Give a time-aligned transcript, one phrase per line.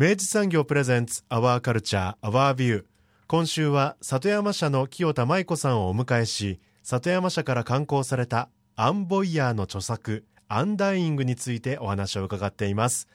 [0.00, 2.84] 明治産業プレゼンツアワーカルチャーアワービュー
[3.26, 13.08] 今週は里山社の清田舞子さんをお迎えし里山社から刊行されたアンボイヤーの著作アンダイイングについてお話を伺っています。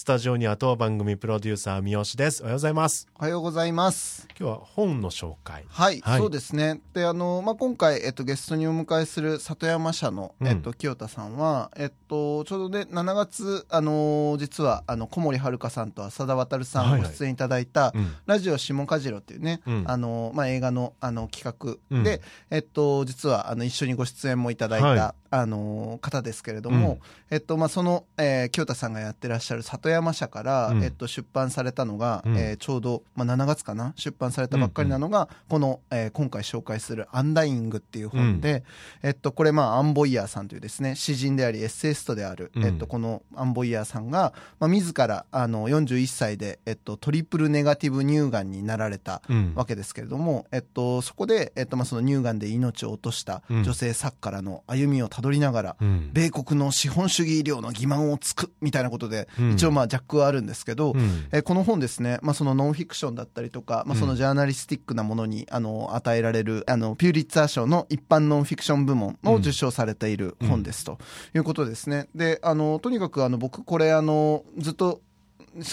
[0.00, 2.42] スタジオには当番組プロデューサー三好です。
[2.42, 3.06] おはようございます。
[3.18, 4.26] おはようございます。
[4.30, 5.66] 今日は本の紹介。
[5.68, 6.80] はい、はい、そうですね。
[6.94, 26.98] であの、まあ、今回、えっと、ゲストにお迎えする里山社の、えっと、清田さんは、えっと、ちょうどね7月あの実はあの小森遥さんと浅田渉さんご出演いただいた、はいはいラジオ下かじろっていうね、うん、あのまあ、映画のあの企画で、うん、えっと、実はあの一緒にご出演もいただいた、はいあの方ですけれども、うん、
[27.30, 33.92] えっとまあ、その、えー、清田さんがやってらっしゃる里山社から、うん、えっと、出版されたのが、うん、えー、ちょうど、まあ、7月かな？
[33.96, 38.64] 出版されたばっかりなのが、うんうん、この、えー、今回紹介する「アンダイング」っていう本で、
[39.02, 49.22] えっと、これ、まあ、アンボイヤーさんというですね詩人でありエッセイストである、えっと、このアンボイヤーさんが、まあ、自らあの41歳で、えっと、トリプルネガティブ乳がんになられた
[49.54, 55.76] わけですけれども、えっと、そこで、えっとまあ、その乳がんで命を落とした女性作家からの歩みをたどりながら、
[56.12, 70.98] 米国の資本主義医療の欺瞞をつくみたいなことで、一応まあジャックはあるんですけど、うん、えこの本ですね、まあ、そのノンフィクションだったりとか、まあ、そのジャーナリスティックなものにあの与えられるあのピューリッツァー賞の一般ノンフィクション部門を受賞されている本ですと
[71.34, 72.08] いうことですね。
[72.14, 75.00] であのとにかくあの僕これあのずっと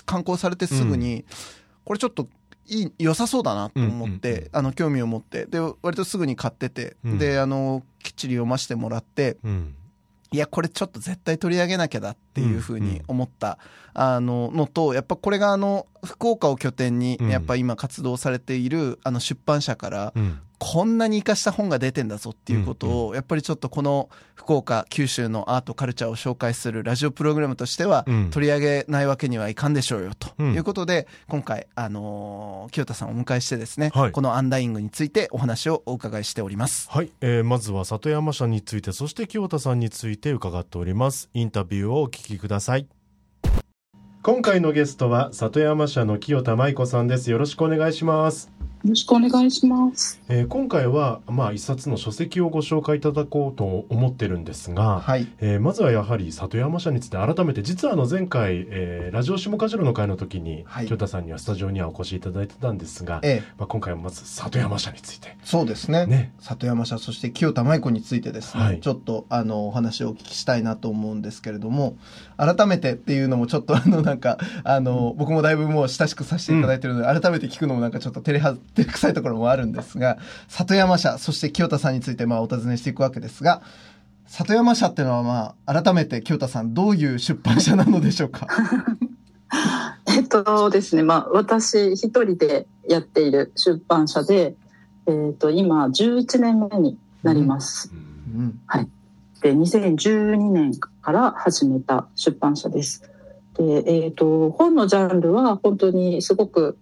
[0.05, 1.25] 刊行されてすぐに、
[1.85, 2.27] これちょっと
[2.67, 5.45] いい良さそうだなと思って、あの興味を持って。
[5.45, 9.37] で割とすぐに買ってて、であのきっちり読ませてもらって、
[10.31, 13.59] いやこれちょっと絶対取り上げなきゃだっていうふうに思った、
[13.93, 20.13] あののとやっぱこれがあの福岡を拠点にやっぱ今活動されているあの出版社から
[20.59, 36.89] こんなに生かした本が出てんだぞっていうことを、やっぱりちょっとこの福岡九州のアートカルチャーを紹介するラジオプログラムとしては取り上げないわけにはいかんでしょうよということで、今回あの清田さんをお迎えしてですね、このアンダイングについてお話をお伺いしております。
[36.89, 41.29] はい、えー、まずは里山社についてそして清田さんについて伺っております。
[41.33, 42.87] インタビューをお聞きください。
[44.23, 47.31] 今回のゲストは里山社の清田舞子さんです。
[47.31, 48.51] よろしくお願いします
[48.83, 50.21] よろしくお願いします。
[50.29, 65.35] えー、今回は、まあ、一冊の書籍をご紹介いただこうと思ってるんですが、はい、えー、まずはやはり里山社について改めて、実はあの前回、えー、ラジオ下じろの会の時に、はい、清田さんにはスタジオにはお越しいただいてたんですが、ええ、まあ、今回はまず里山社について。
[65.43, 66.05] そうですね。
[66.05, 71.97] ね里山社、そして清田舞子についてですね、はい、ちょっとあのお話をお聞きしたいなと思うんですけれども、
[72.37, 80.17] 改めてっていうのもちょっとあのなんか、あの、僕もだいぶもう親しくさせていただいてるので、うん、改めて聞くのもなんかちょっと照れは、照れくさいところもあるんですが、
[80.47, 83.61] 里山社、そして清田さんについてまあお尋ねしていくわけですが、
[84.27, 88.47] 里山社っていうのはまあ、改めて清田さん、どういう出版社なのでしょうか？
[90.07, 94.55] えっとですね、まあ、私一人でやっている出版社で、
[95.05, 97.91] えっと、今11年目になります。
[98.33, 98.89] うんうん、はい。
[99.41, 103.03] で、2012年から始めた出版社です。
[103.57, 106.77] で、えっ、と、本のジャンルは本当にすごく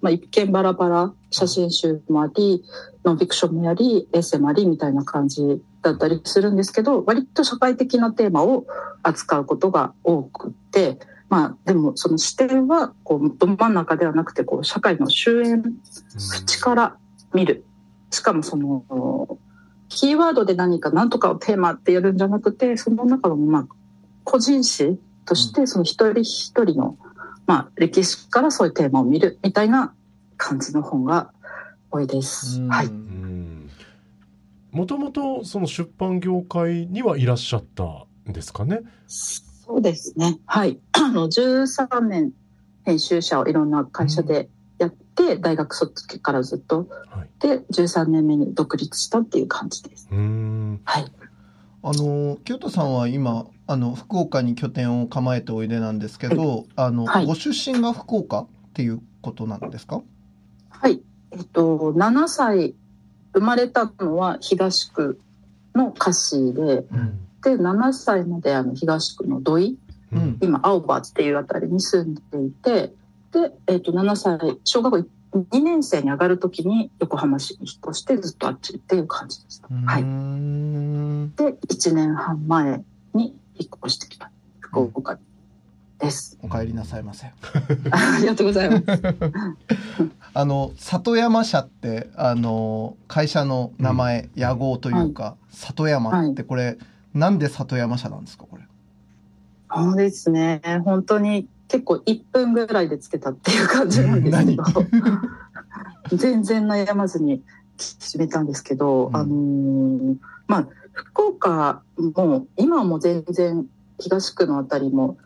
[0.00, 2.64] まあ、一見バラバラ写真集もあり
[3.04, 8.66] ノンフィクションもやりエッセイもありみたいな感じだったりするんですけど割と社会的なテーマを
[9.02, 10.98] 扱うことが多くて、
[11.28, 16.96] まあ、でもその視点はこうど真ん中ではなくてこう社会の終焉縁から
[17.32, 17.64] 見る。
[18.10, 19.38] しかもその
[19.88, 23.68] キーワードで何か何とかをテーマってやるんじゃなくてその中のまあ
[24.24, 26.96] 個人史としてその一人一人の、
[27.46, 29.94] まあ、歴史からそういうテーマを見るみたいな
[30.40, 31.30] 感じの本が
[31.90, 32.62] 多いです。
[32.66, 32.88] はい。
[34.72, 38.80] もともとその出版業界にはいらっしゃったんですかね？
[39.06, 40.38] そうですね。
[40.46, 40.78] はい。
[40.92, 42.32] あの13年
[42.84, 44.48] 編集者をいろんな会社で
[44.78, 50.08] やって、大学卒からずっと、はい、で13年目に独立したっていう感じです。
[50.10, 51.12] はい
[51.82, 60.02] あの清田さんは今あの福岡に拠点を構えておいでなんですけど、あの、はい、ご出身が福岡っていうことなんですか？
[60.80, 61.02] はい。
[61.32, 62.74] えっと7歳
[63.34, 65.20] 生まれたのは東区
[65.74, 69.78] の歌詞で、うん、で7歳まであの東区の土井、
[70.12, 72.94] うん、今青葉っていうあたりに住んでいて
[73.32, 75.08] で、えっと7歳小学校
[75.52, 79.68] 2年生に上がる時に横浜市に引っ越してずっとあっちっていう感じでした。
[79.68, 80.08] はい、で
[81.68, 84.30] 1年半前に引っ越してきた。
[84.60, 85.18] 福岡
[86.00, 86.38] です。
[86.42, 87.26] お帰りなさいませ。
[87.90, 88.84] ありがとうございます。
[90.32, 96.78] あの里山社ってあの会社の名前、うん、屋号というか、はい、里山ってこれ、はい、
[97.14, 98.62] なんで里山社なんですかこれ？
[99.72, 104.58] そうですね本当に結構1分ぐらいでつけたっていう感じなんですけど
[106.16, 107.42] 全然悩まずに
[107.76, 110.16] 決めたんですけど、うん、あのー、
[110.48, 113.66] まあ福岡も今はもう全然
[114.00, 115.18] 東区の辺りも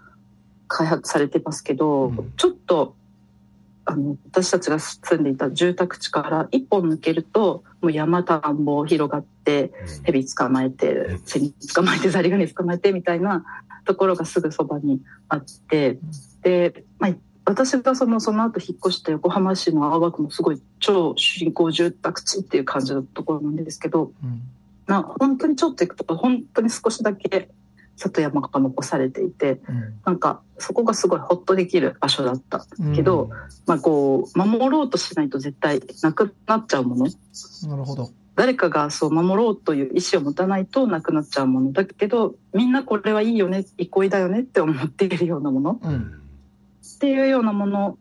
[0.69, 2.95] 開発されてますけど、うん、ちょっと
[3.87, 9.73] あの私たちが住んでいた住宅地から一本抜けるともう山田んぼ広がって
[10.05, 13.45] 蛇捕まえてセミ捕まえてザリガニ捕まえてみたいな
[13.85, 15.99] ところがすぐそばにあって
[16.43, 17.13] で、まあ、
[17.45, 24.41] 私がそのその後引っ越した横浜市の青葉区もすごい超新興住宅地っていう感じのところなんですけど、うん、
[24.87, 27.51] まあ、本当にちょっと行くと本当に少しだけ
[27.97, 33.31] 里山が残されていて、うん、なんかそこがすごいホッとできる場所だったけど、うん、
[33.67, 37.07] まあこう守ろうとしないと絶対なくなっちゃうもの。
[37.69, 38.11] なるほど。
[38.37, 46.21] 誰かがそう守ろうという意思を持たないとなくなっちゃうものだけどみんなこれはいいよね憩いだよねって思っているようなもの、うん、
[46.97, 47.97] っていうようなもの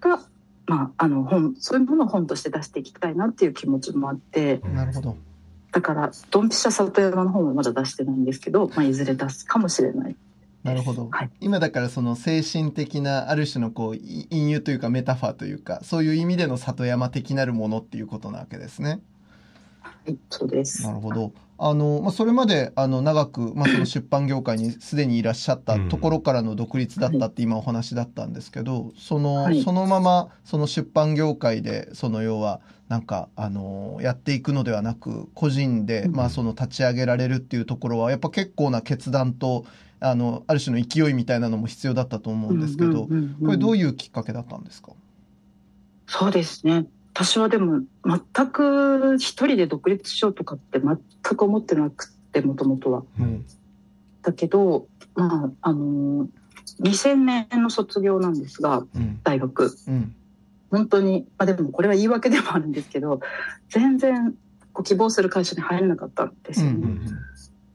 [0.00, 0.20] が、
[0.66, 4.62] まあ、あの本そういうものを本として出していきたいなっていう気持ちもあって。
[4.64, 5.16] なるほど
[5.74, 10.14] だからドンピシャ里山の本はまだ出してないんですけど、まあ、いずれ出すかもしれない。
[10.62, 19.00] なるほど、はい、今だからその精神的なある種のこう隠喩というかメタファーというかそういう意味での里山的なるものっていうことなわけですね。
[20.30, 20.84] そうです。
[20.84, 21.32] なるほど。
[21.56, 39.64] あの、まあ、それまで、あの、長く、まあ、その出版業界にすでにいらっしゃったところからの独立だったって今お話だったんですけど、その、はい、そのまま、その出版業界で、その要は、なんか、あの、やっていくのではなく、個人で、まあ、その立ち上げられるっていうところは、やっぱ結構な決断と、
[40.00, 43.08] あの、ある種の勢いみたいなのも必要だったと思うんですけど、
[43.44, 44.92] これどういうきっかけだったんですか？
[46.06, 46.86] そうですね。
[47.14, 53.04] 私はでも全く一人で独立しようとかって全く思ってなくてもともとは。
[53.20, 53.46] うん、
[54.22, 56.28] だけどまああの
[56.80, 60.14] 2000年の卒業なんですが、うん、大学、うん、
[60.72, 63.20] 本当に、まあ、でもこれは言い訳でもあるんですけど
[63.68, 64.34] 全然
[64.72, 66.72] こう希望する会社に入れなかったんですよね。
[66.72, 67.18] うんうんうん、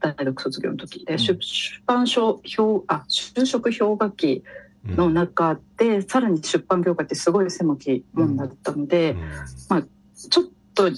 [0.02, 1.06] 大学卒業の時。
[1.06, 1.40] で、出
[1.86, 4.44] 版書表あ就職氷河期
[4.86, 9.20] の中で、うん、さらに出版業界ってすごい狭きもんだったので、うん、
[9.70, 10.90] まあ、ちょっと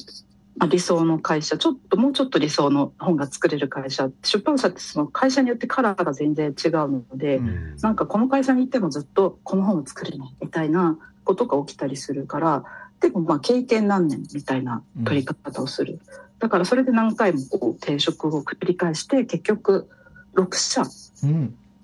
[0.68, 12.64] 理想の会社ちょっともうちょっと理想の本が作れる会社出版社ってその会社によってカラーが全然違うので、うん、なんかこの会社に行ってもずっとこの本を作れないみたいなことが起きたりするから
[13.00, 16.00] でもまあ経験何年みたいな取り方をする、
[16.38, 19.90] だからそれで何回もこう転職を繰り返して結局
[20.36, 20.84] 6社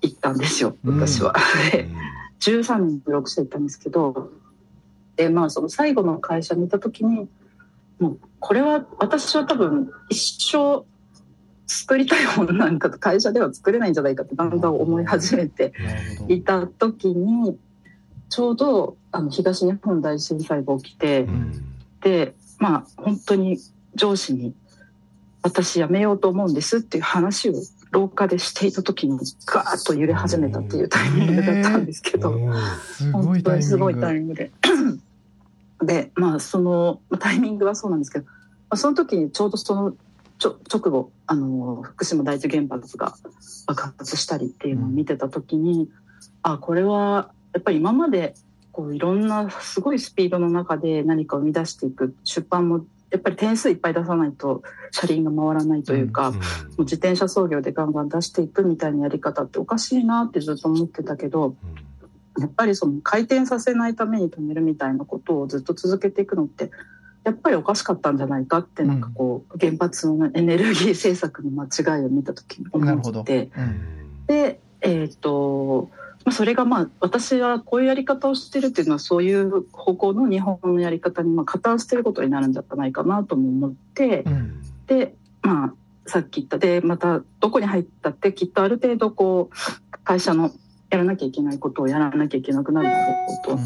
[0.02, 1.34] 行ったんですよ、私は。
[1.72, 1.88] で
[2.40, 4.30] 13年ブログして行ったんですけど
[5.16, 7.28] でまあその最後の会社にいた時に
[7.98, 10.84] もうこれは私は多分一生
[11.66, 15.72] 作りたいものなんかと会社では作れないんじゃないかってだんだん思い始めて
[16.28, 17.58] いた時に
[18.30, 21.64] ちょうどあの東日本大震災が起きて、うん、
[22.00, 23.58] でまあ本当に
[23.94, 24.54] 上司に
[25.42, 27.54] 「私辞めようと思うんです」っていう話を
[27.90, 32.32] 廊下でしていた時にガーッと揺れ始めたっていうタイミングだったんですけど、
[33.12, 34.50] 本当にすごいタイミングで。
[35.82, 38.32] でまあそのタイミングはそうなんですけど、ま
[38.70, 39.94] あ、その時にちょうどその
[40.38, 43.14] ちょ直後あの福島第一原発が
[43.66, 45.88] 爆発したりっていうのを見てた時に、うん、
[46.42, 48.34] あこれはやっぱり今まで
[48.72, 56.34] こういろんなすごいスピードの中で何かを生み出していく出版もやっぱり点数いっぱい出さないと車輪が回らないというか、うん。
[56.36, 56.40] うん、
[56.80, 61.56] 自転車操業でガンガン出していくみたいなやり方っておかしいなってずっと思ってたけど、
[62.36, 66.70] うん、やっぱりその回転させないために止めるみたいなことをずっと続けていくのって
[67.24, 73.50] やっぱりおかしかったんじゃないかってなんかこう、原発のエネルギー政策の間違いを見た時に思って、
[74.26, 75.90] でえっ、ー、と
[76.28, 90.50] まあ、それがまあ私はこういうやり方をしてるっていうのはそういう方向の日本のやり方にまあ加担してることになるんじゃないかなとも思って、うん、でまあさっき言ったでまたどこに入ったってきっとある程度こう会社の
[90.90, 93.58] やらなきゃいけないことをやらなきゃいけなくなるだろうと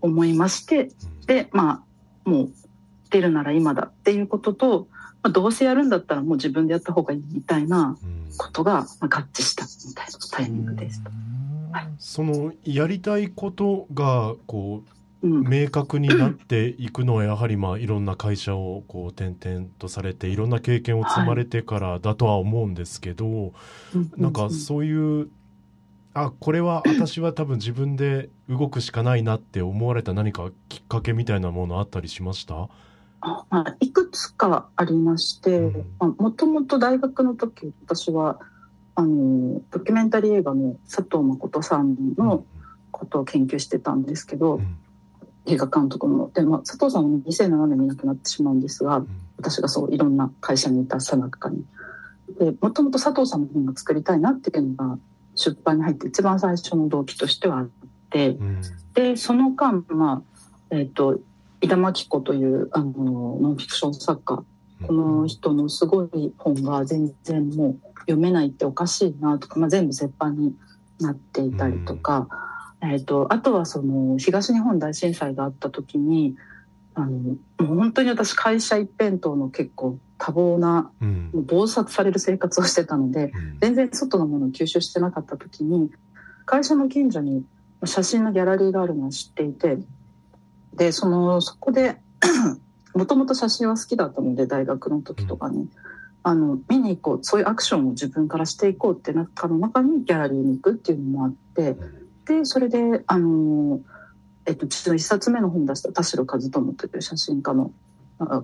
[0.00, 0.90] 思いまして、
[1.28, 1.84] でま
[2.26, 2.52] あもう
[3.10, 4.88] 出るなら今だっていうことと、
[5.22, 7.96] まあ、どうせやるんだったらもう自分でやった方がいいみたいな
[8.36, 11.02] ことが、まあ、合致したみたいなタイミングです。
[11.02, 11.12] はい、
[11.98, 14.82] そのやりたいことがこ
[15.22, 23.52] う明確になっていくのはやはりまあいろんな会社をこう転々とされていろんな経験を積まれてからだとは思うんですけど、
[24.16, 25.28] なんかそういう
[26.14, 32.68] あこれは私は多分自分で動くしかないなって思われた何かきっかけみたいなものあったりしました？
[33.20, 33.46] あ、
[33.80, 33.90] い。
[33.90, 35.60] くつかありまして
[36.00, 38.40] もともと大学の時私は
[38.94, 42.44] あのドキュメンタリー映画の佐藤誠さんの
[42.90, 44.76] ことを研究してたんですけど、うん、
[45.46, 51.64] 映画監督ので、まあ、佐藤さんは2007年に亡くなってしまうんですが、うん、私がそういろんな会社にいたさなかに。
[52.38, 54.98] でもともと佐藤さんの本が作りたいなっていうのが
[55.34, 57.68] 出版に入って一番最初の動機としてはあっ
[58.10, 58.60] て、うん、
[58.94, 60.22] でその間、まあ
[60.70, 61.18] えーと、
[61.60, 62.92] 井田真紀子というあの
[63.40, 64.44] ノンフィクション作家
[64.86, 67.78] この人のすごい本が全然もう
[68.10, 70.54] 読めないっておかしいなとか、まあ、全部折半に
[71.00, 72.28] なっていたりとか、
[72.82, 76.36] うん、えーと、あとはその東日本大震災があった時に
[76.94, 85.90] あのもう本当に私会社一辺倒の結構多忙な、うん、忙殺される生活をしてたので、うん、全然外のものを吸収してなかった時に
[86.44, 87.44] 会社の近所に
[87.84, 89.78] 写真のギャラリーがあるのを知っていて
[90.74, 91.96] でそのそこで
[92.94, 95.70] もともと写真は好きだったので大学の時とかに、うん、
[96.22, 101.76] あの見に行こうそういうアクションを自分からしていこうって中の中にギャラリーに行くっていうのもあって
[102.26, 103.80] でそれであの、
[104.46, 107.72] えっと、実の1冊目の本出した田代和友という写真家の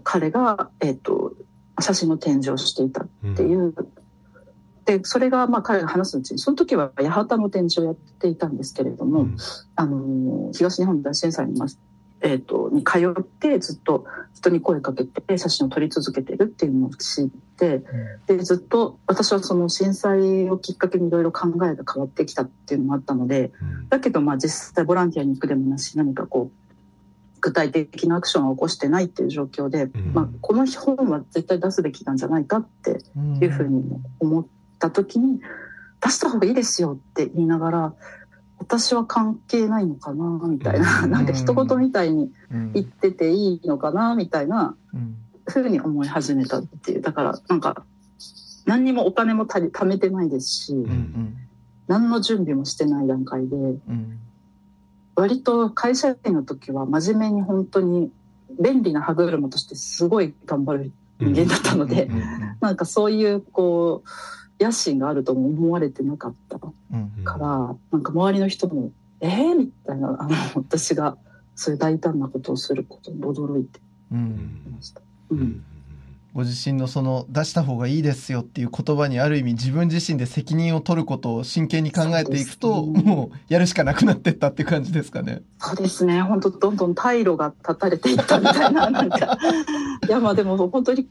[0.04, 1.35] 彼が、えっと、
[1.80, 3.75] 写真の展示をしていたっていう、うん、
[4.87, 9.37] でそれがまあ彼が話すうちにその時は八幡の展示をやっていたんですけれども、うん、
[9.76, 11.59] あの東日本大震災に
[12.23, 17.76] えーと、に通ってずっと人に声かけて写真を撮り続けてるっていうのを知って、
[18.28, 32.99] うん、でずっと私はその震災をきっかけにいろいろ考えが変わってきたっていうのもあったので、うん、だけどまあ実際ボランティアに行くでもなし何かこう具体的なアクションを起こしてないっていう状況で、うん、まあ、この本は絶対出すべきなんじゃないかって
[33.40, 33.85] いうふうに
[34.18, 34.46] 思っ
[34.78, 35.40] た時に、
[36.00, 37.94] 出した方がいいですよって言いながら
[38.58, 42.32] 私は関係ないのかなみたいな、うん、 なんか一言みたいに
[42.72, 44.76] 言ってていいのかなみたいな
[45.46, 47.00] ふうに思い始めたっていう。
[47.02, 47.84] だからなんか
[48.64, 51.36] 何にもお金も貯めてないですし、うんうん、
[51.86, 53.60] 何の準備もしてない段階で、う
[53.92, 54.18] ん、
[55.14, 58.10] 割と会社員の時は真面目に本当に
[58.60, 62.22] 便利な歯車としてすごい頑張る人間だったので、うんうん、
[62.60, 64.08] なんかそういうこう
[64.60, 71.16] 野心があるとも思われてなかったから、うんうん、なんか周りの人も「えー?」みたいなあの私が
[71.54, 75.00] そういう大胆なことをすることに驚いてました。
[75.30, 75.64] うん、うん
[76.36, 85.40] ご自身のその出した方がいいですよっていう言葉にある意味自分自身で責任を取ることを真剣に考えていくと、ね、もうやるしかなくなってったって感じですかね。
[85.58, 86.20] そうですね。
[86.20, 89.38] 本当どんどん退路が断たれていったみたいな、なんか。
[90.06, 91.08] いやまあでも本当に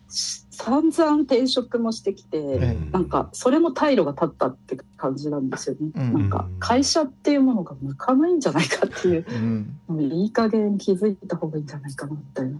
[0.55, 5.91] 散々転職もしてきて、うん、なんかそれも退路が立ったって感じなんですよね。
[5.95, 9.25] うん、なんか会社っていうものが向かないんじゃないかっていう、
[9.89, 12.59] うん、いい加減気づいた方がいいんじゃないかなみたいな。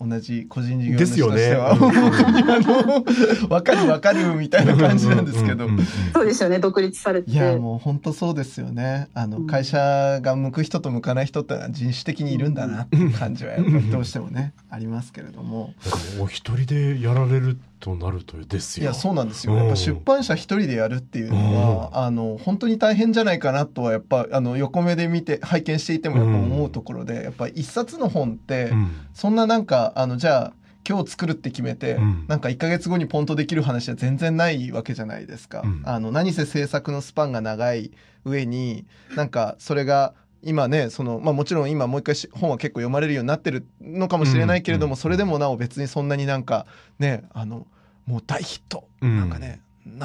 [0.00, 5.68] 同じ個人事業主としては、ね、本当にあの分かる分かるみたいな感じなんですけど。
[6.14, 7.30] そうですよね独立されて。
[7.30, 9.08] いやもう本当そうですよね。
[9.12, 15.74] あの、会社が向く人と向かない人って人種的にいるんだなっていう感じはやっぱりどうしてもねありますけれども。
[16.18, 18.84] お一人でやられるとなるとですよ。
[18.84, 28.72] いやそうなんですよ、やっぱ出版社一人でやるっていうのは、あの本当に大変じゃないかなとはやっぱあの横目で見て拝見していてもやっぱ思うところで、やっぱ一冊の本って、
[29.14, 30.52] そんななんかあのじゃあ
[30.88, 35.62] 今日作るって決めて、うん、なんか1か月後にポンとできる話は全然ないわけじゃないですか。
[35.64, 37.92] うん、あの何せ制作のスパンが長い
[38.24, 46.66] 上になんかそれが今ねその、まあ、もちろん今もう一回本は結構読まれるようになってるのかもしれないけれども、それでもなお別にそんなになんか
[46.98, 47.66] ねあの
[48.06, 49.60] もう大ヒット、なんかね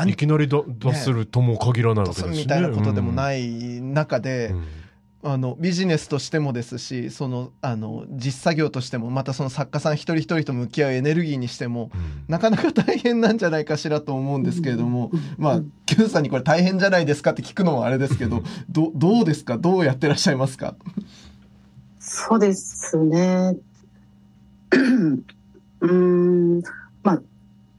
[0.08, 2.38] いきなり出するとも限らないわけですね。
[2.38, 4.54] みたいなことでもない中で、
[5.28, 19.58] あのビジネスとしてもですしそのあの実作業としてもまたその作家さん一人一人と向き合うエネルギーにしても、うん、なかなか大変なんじゃないかしらと思うんですけれども、うん、まあ Q さんにこれ大変じゃないですかって聞くのもあれですけどどどうですか？
[19.58, 20.76] どうやってらっしゃいますか？
[22.00, 23.58] そうですね。
[25.82, 26.62] うん。
[27.02, 27.20] ま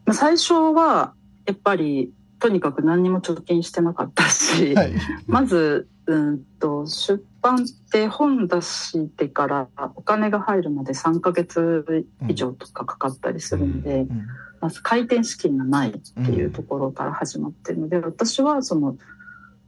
[0.07, 1.15] あ最初は
[1.47, 2.11] やっぱり
[2.41, 4.93] とにかく何にも貯金してなかったし、はい、
[5.29, 7.59] まずうんと出版っ
[7.91, 14.27] て本出してからお金が入るまで3ヶ月以上とかかかったりするので、うん、
[14.61, 18.97] まず開店資金がないっていうところから始まってるので、私はその、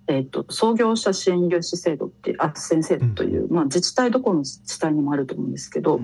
[0.07, 6.00] えーと、創業者支援融資制度ってあ先生という、まあ、自治体どこの自治体にもあると思うんですけど、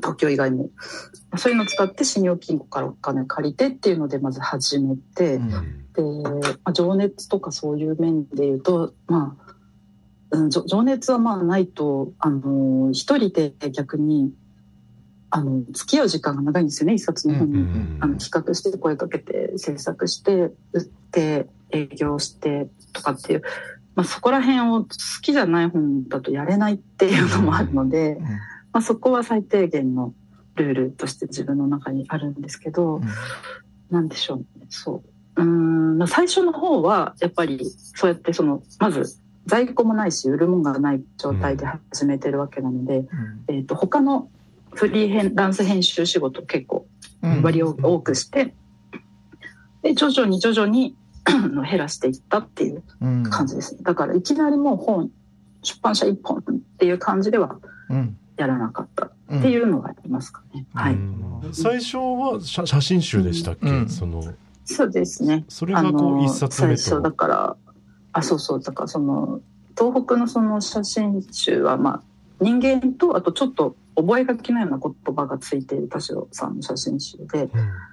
[0.00, 0.70] 東京以外も。
[1.36, 5.50] そういうのを使って信用金庫からお金借りてっていうのでまず始めて、うん、
[5.92, 9.36] で、まあ、情熱とかそういう面で言うとま
[10.32, 14.32] あ、うん、情熱はまあないとあの一人で逆に
[15.30, 17.58] あの付き合う時間が長いんですよね一冊の本に、
[18.00, 20.32] あの企画して声かけて制作して
[20.72, 23.42] 売って営業してとかっていう、
[23.94, 24.88] まあ、そこら辺を好
[25.20, 28.18] きじゃない本だとやれないっていうのもあるので。
[28.78, 30.14] うんまあ、そこは最低限の
[30.54, 33.02] ルールとして自分の中にあるんですけど、うん、
[33.90, 34.44] なんでしょうね。
[34.68, 35.02] そ
[35.36, 35.42] う。
[35.42, 43.06] うん、まあ、最初の方はやっぱりそうやってそのまず在庫もないし売るもんがない状態で始めてるわけなので、うん、
[43.48, 44.30] えーと、他の
[44.74, 46.86] フリーランス編集仕事結構
[47.42, 48.54] 割を多くして、
[49.82, 50.94] で徐々に徐々に
[51.68, 52.82] 減らしていったっていう
[53.30, 55.10] 感じですね、だからいきなりもう本
[55.62, 56.42] 出版社1本っ
[56.78, 57.58] ていう感じでは
[58.38, 59.10] やらなかったっ
[59.42, 60.66] ていうのがありますかね。
[60.72, 60.96] はい。
[61.52, 64.22] 最初は写写真集でしたっけ、うん、その。
[64.64, 65.44] そうですね。
[65.48, 66.80] それがこう一冊目と。
[66.80, 67.56] 最初だから、
[68.12, 69.40] あ、そうそう、だからその、
[69.76, 72.02] 東北のその写真集は、まあ、
[72.40, 77.50] 人間と、あとちょっと覚書のような言葉がついている田代さんの写真集で、うん、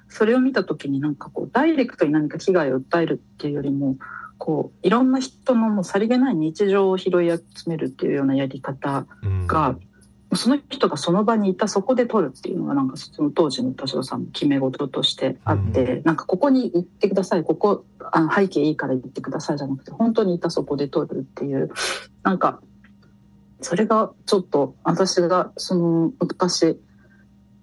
[0.08, 3.96] それを見た時になんかこう、ダイレクトに何か危害を訴えるっていうよりも、
[4.38, 9.06] こういろんな人のもうさりげない日常を拾い集めるっていうようなやり方
[9.46, 9.76] が、
[10.34, 21.70] その人がその場にいたそこで撮るっていうのがなんかその当時の田代さんの決め事としてあって、うん、なんかここに行ってくださいここあの背景いいから行ってくださいじゃなくて本当にいたそこで撮るっていう
[22.24, 22.60] なんか
[23.60, 26.80] それがちょっと私がその昔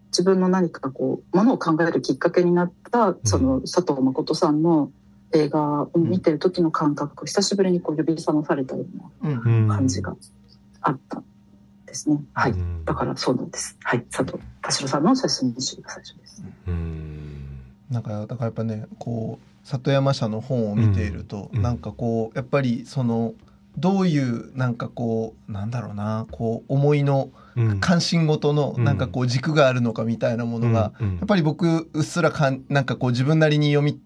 [0.07, 4.91] 自分の何かこうものを考えるきっかけになったその佐藤誠さんの
[5.33, 8.85] 映画を見てる時の感覚、久しぶりにこう呼び覚まされたよ
[9.23, 10.15] うな感じが
[10.81, 11.23] あった
[11.93, 12.19] ですね。
[12.33, 12.55] はい。
[12.85, 13.77] だからそうなんです。
[13.83, 14.01] はい。
[14.11, 16.43] 佐藤田代さんの写真集が最初です。
[16.67, 17.59] うん。
[17.89, 23.33] なんかだからやっぱねこう里山社の本を見ていると、うん、なんかこうやっぱりその
[23.77, 27.29] どういうなんかこうなんだろうなこう思いの
[27.79, 33.99] 関心事のなんかこう軸があるのかみたいなものが、やっぱり僕うっすらかんなんかこう自分なりに読み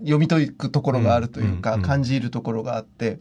[0.00, 3.18] 読み解くところがあるというか、感じるところがあって、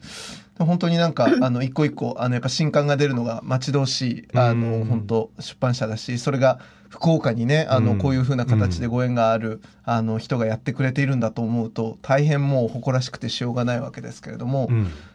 [0.57, 14.69] 本当になんか、 あの、一個一個、あの、やっぱ新刊が出るのが待ち遠しい、あの、本当出版社だし、それが福岡にね、あの、こういうふうな形でご縁がある、あの、人がやってくれているんだと思うと、大変もう誇らしくてしょうがないわけですけれども、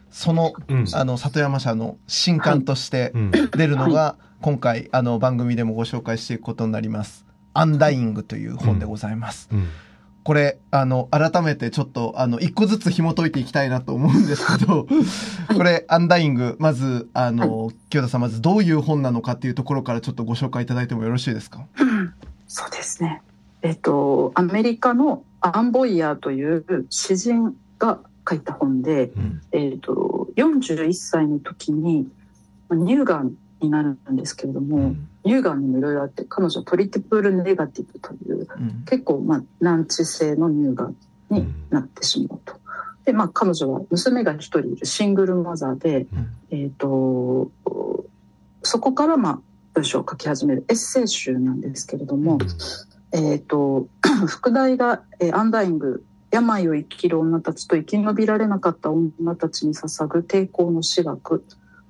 [0.09, 0.53] その、
[0.93, 3.13] あの、里山社の新刊として
[3.55, 7.25] 出るのが、今回、あの、番組でもご紹介していくことになります。
[7.53, 9.49] アンダイングという本でございます。
[10.25, 14.87] うんこれ、あの、改めてちょっと、あの、一個ずつ紐解いていきたいなと思うんですけど、
[15.55, 21.67] これ、アンダイング、まず、あの、清田さん、まずどういう本なのかっていうところからちょっとご紹介いただいてもよろしいですか、
[22.47, 23.21] そうですね。
[23.61, 32.07] えっと、アメリカのアンボイヤーという詩人が書いた本で、うん、えっと、41歳の時に
[32.71, 35.07] 乳がんになるんですけれども、うん。
[35.25, 40.95] 乳がんにもいろいろあって彼女はトリティプルネガティブという、うん、結構まあ難治性の乳がん
[41.29, 42.55] になってしまうと。
[43.05, 46.07] でまあ彼女は娘が一人いるシングルマザーで、
[46.51, 47.51] うん、えっ、と
[48.63, 49.39] そこからまあ
[49.73, 52.37] 文章を書き始めるエッセイ集なんですけれども、
[53.11, 53.87] うん、えっ、と
[54.27, 61.43] 副題が、えー、アンダイング病を生きる女たちと生き延びられなかった女たちに捧ぐ抵抗の私学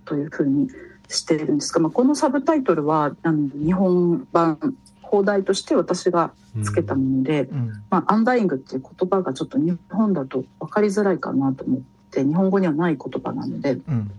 [0.06, 0.70] というふうに
[1.10, 6.32] してるんですが、まあ、このサブタイトルはあの日本版放題として私が
[6.64, 11.80] つけたもので、うん、まあ、アンダイングっていう言葉がちょっと日本だと分かりづらいかなと思っ
[12.12, 14.12] て日本語にはない言葉なので、うん、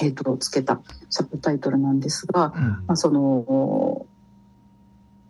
[0.00, 4.06] えーと、つけたサブタイトルなんですが、うん、まあ、その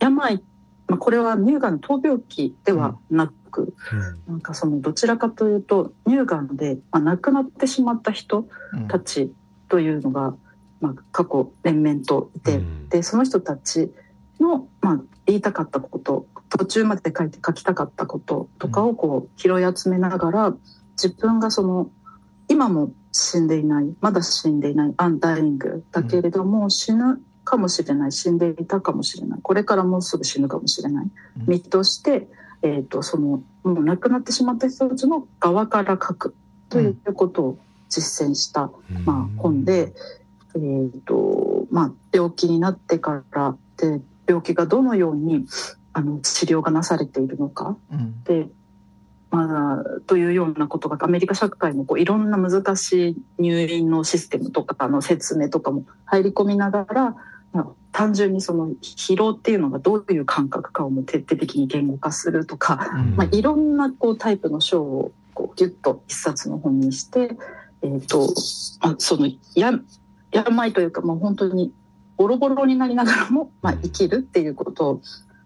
[0.01, 0.43] 病、
[0.87, 3.75] まあ、これは乳がんの闘病期ではなく、
[4.29, 8.47] なんかそのどちらかというと乳がんで、まあ、亡くなってしまった人
[8.89, 9.33] たち
[9.69, 10.39] というのが、うん
[10.81, 13.93] まあ、過去連綿といて、うん、でその人たち
[14.41, 20.55] の、まあ、言いたかったこと途中まで書いて書きたかったこととかをこう拾い集めながら
[20.93, 21.91] 自分がその
[22.49, 31.07] 今も死んでいないまだ死んでいないアンダイングだけれども、うん、死ぬかもしれない死んでいたかもしれないこれからもうすぐ死ぬかもしれない、
[31.47, 32.29] 身として、
[32.63, 36.35] えーと、そのもう亡くなってしまった人たちの側から書く
[36.69, 39.93] ということを実践した、うん、まあ、本で、
[40.57, 45.47] えーとまあ、病気になってからで病気がどのように
[45.93, 48.49] あの治療がなされているのか、うん、で
[49.31, 57.17] まあ、というようなことがアメリカ社会のこういろんな難しい入院のシステムとかの説明とかも入り込みながら、
[57.53, 67.37] まあ、単純にその疲労っていうのがどういう感覚かをも徹底的に言語化するとか、うん、まあ、いろんなこうタイプの章をこうギュッと一冊の本にして、
[67.83, 68.35] えーと
[68.81, 69.73] まあ、そのや
[70.33, 71.73] 病というか、まあ、本当に
[72.17, 75.03] ボロボロになりながらも、まあ、生きるっていうことを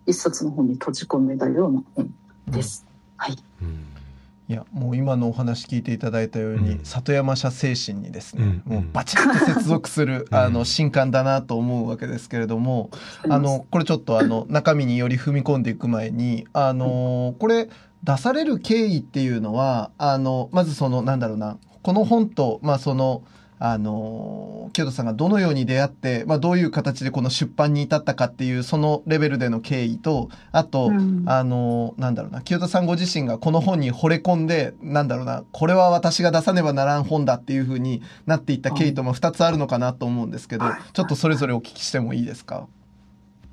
[0.07, 2.12] 一冊の本に閉じ込めたような本
[2.49, 2.87] です。
[3.16, 12.90] はい、いやもう今のお話聞いていただいたように、うん、里山社精神にですね、うん、もうバチッと接続する、あの新刊だなと思うわけですけれども、
[13.29, 17.70] あのこれちょっとあの中身により踏み込んでいく前にあのこれ
[18.03, 23.23] 出される経緯っていうのはあのまずそのなんだろうなこの本とまあその
[23.58, 42.66] あの、清田さんがどのように出会って、まあ、どういう形でこの出版に至ったかっていう、そのレベルでの経緯と、あと、うん、あの、なんだろうな、清田さんご自身がこの本に惚れ込んで、なんだろうな、これは私が出さねばならん本だっていうふうになっていった経緯とも2つあるのかなと思うんですけど、ちょっとそれぞれお聞きしてもいいですか？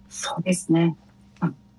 [0.10, 0.98] そうですね。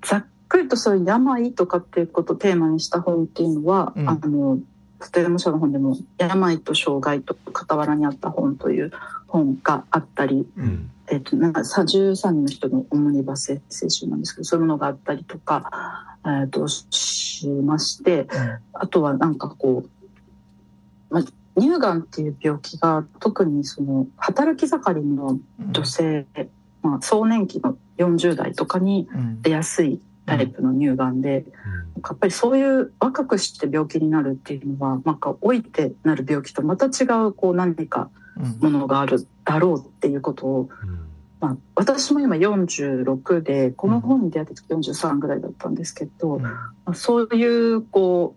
[0.05, 4.59] ざっくりとそういう病とかっていうことをテーマにした本っていうのは、うん、あの、
[5.03, 8.93] 里山社の本でも「病と障害と傍らにあった本」という
[9.27, 18.29] 本があったり、うん、えーと、なんか13人の人のオムニバスエッセイ集なんですけどそういうものがあったりとか、えーと、しまして、うん、
[18.75, 19.85] あとはなんかこ
[21.11, 25.39] う、まあ、乳がんっていう病気が特にその働き盛りの
[25.71, 29.09] 女性、うん、まあ、壮年期の40代とかに
[29.43, 31.45] 出やすいタイプの乳がんで、うん、
[32.11, 38.11] やっぱりそういう若くして病気になるっていうのはなんか老いてなる病気とまた違うこう何か
[38.61, 40.99] ものがあるだろうっていうことを、うん、
[41.41, 48.35] まあ、私も今46でこの本に出会った時43ぐらいだったんですけど、うん、まあ、そういうこ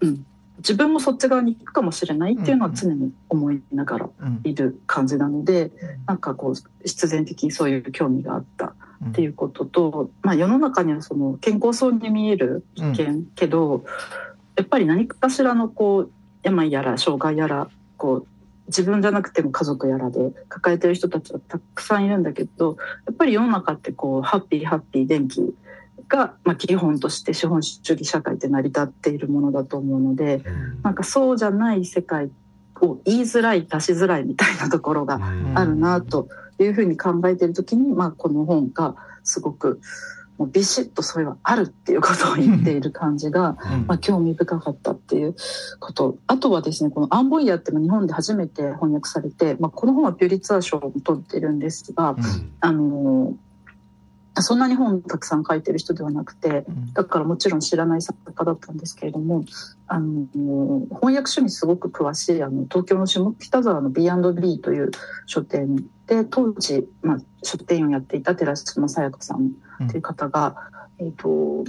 [0.00, 0.26] う、うん、
[0.58, 4.10] 自分もそっち側に行くかもしれないっていうのは常に思いながら
[4.44, 5.70] いる感じなので、うん、
[6.06, 8.74] なんかこう必然的にそういう興味があった
[9.08, 13.84] っていうことと、まあ、世の中にはその健康そうに見える危険けど、
[14.56, 16.10] やっぱり何かしらのこう
[16.42, 18.26] 病やら障害やらこう
[18.68, 25.54] 自分じゃなくても家族やらで抱えてる人たちはたくさんいるんだけどやっぱり世の中ってこうハッピーハッピー電気
[26.08, 30.42] が、まあ、基本として資本主義社会って成り立っているものだと思うので、
[30.82, 32.30] なんかそうじゃない世界
[32.80, 35.20] を言いづらい出しづらいみたいなところが
[35.54, 39.80] あるなというふうに考えてる時に、まあ、この本がすごく
[40.38, 45.34] もうビシッとそれはあるっていうことを言っている感じが、まあ、興味深かったっていう
[45.80, 46.18] こと。
[46.26, 52.16] あとはですねこの「アンボイヤ」っていうのは日本で初めて翻訳されて、まあ、この本はピュリツァー賞を取ってるんですが、うん、
[52.60, 53.34] あの
[54.42, 59.44] そんなに本たくさん書いてる人ではなくてだからもちろん知らない作家だったんですけれども
[59.86, 60.26] あの
[60.96, 64.90] 翻訳書にすごく詳しいあの東京の下北沢の B&B という
[65.26, 69.52] 書店で当時、まあ、書店員をやっていた寺島さやかさん
[69.88, 70.56] という方が、
[70.98, 71.64] うん、えーと、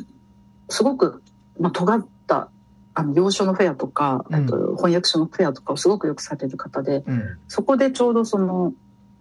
[0.70, 1.24] すごく、
[1.60, 2.50] まあ、尖った
[2.94, 8.74] あの洋書のフェアとか、うん、と翻訳書のフェアとかをすごくよくされる方で、うん、そこでちょうどその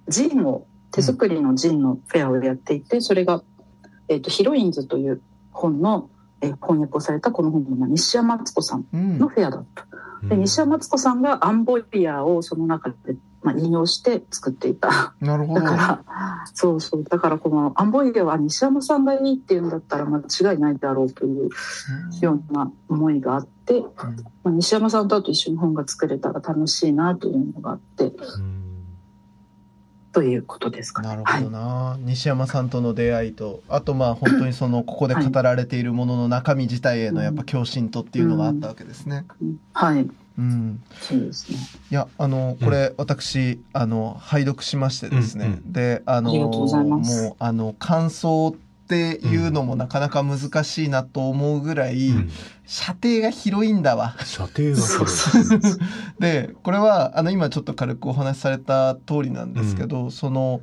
[0.09, 3.43] ジンを手作りのジンのフェアをやっていてそれが、
[4.09, 5.21] えーと「ヒロインズ」という
[5.53, 9.87] 本の、えー、翻訳をされたこの本の西山敦子さんのフェアだった。
[10.29, 15.15] で西山敦子さんがアンボイヤーをその中でまあ、引用して作っていた。
[15.21, 15.61] なるほど。
[15.61, 16.03] だから、
[16.53, 17.05] そうそう。
[17.05, 21.51] だからこのアンボイヤは西山さんがいいっていうんだったら間違いないだろうという
[22.21, 23.93] ような思いがあって、うん、ま
[24.47, 28.66] あ、西山さんとあと一緒に本が作れたら楽しいなというのがあって、うん
[30.17, 39.27] ということですか、ね、なるほどな、はい、西山さんとの出会いとあとまあ本当にそのここで語られているものの中身自体へのやっぱ共振とっていうのがあったわけですね。
[39.43, 39.49] うん。
[39.49, 40.09] うん、はい。
[40.39, 41.59] うん、そうですね。
[41.91, 45.47] いや、あの、これ、私、あの、拝読しましてですね。
[45.65, 48.55] うん、で、あの、もう、あの、感想
[48.87, 52.31] っていうのもなかなか難しいなと思うぐらい、うん、
[52.67, 54.15] 射程が広いんだわ。
[54.25, 55.81] 射程が広い。
[56.21, 60.61] で、これは、あの、今ちょっと軽くお話しされた通りなんですけど、うん、その、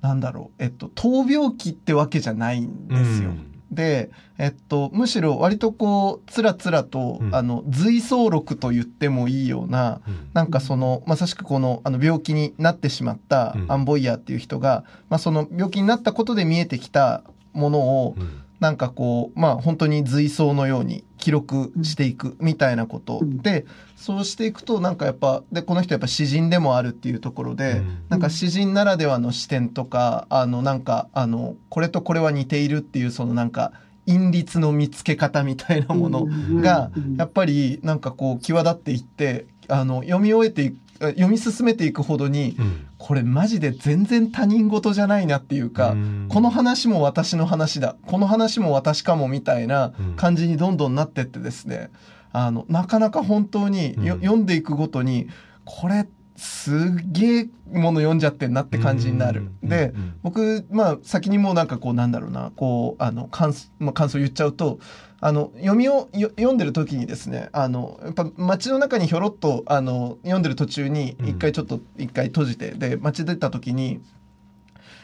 [0.00, 3.28] なんだろう、えっと、闘病期ってわけじゃないんですよ。
[3.28, 18.16] うんで、えっと、むしろ割とこう、つらつらと、うん、あの、随走録と言ってもいいような、うん、なんかその、まさしくこの、あの、病気になってしまったアンボイヤーっていう人が、まあその病気になったことで見えてきたものを、
[18.60, 33.72] なんかこう、まあ本当に随走のように記録していくみたいなことで、そうしていくとなんかやっぱ、で、この人やっぱ詩人でもあるっていうところで、なんか詩人ならではの視点とか、あのなんか、あの、これとこれは似ているっていうそのなんか、
[34.06, 36.26] 韻律の見つけ方みたいなもの
[36.60, 45.96] が、やっぱりなんかこう際立っていって、あの、読み終えていく読み進めていくほどに、うん、これマジで全然他人事じゃないなっていうか、う
[46.28, 51.90] この話も私の話だ、この話も私かもみたいな感じにどんどんなってってですね、
[52.30, 55.28] あの、なかなか本当に、うん、読んでいくごとに、
[55.64, 59.50] これすげえもの読んじゃってんなって感じになる。
[59.62, 64.78] で、僕、まあ、先にもうなんかこう、なんだろうな、こう、あの、感,、まあ、感想言っちゃうと、
[65.22, 74.00] あの、読みを、読んでる時にですね、あの、やっぱ街の中にひょろっと、あの、読んでる途中に、一回ちょっと、一回閉じて、で、街出た時に、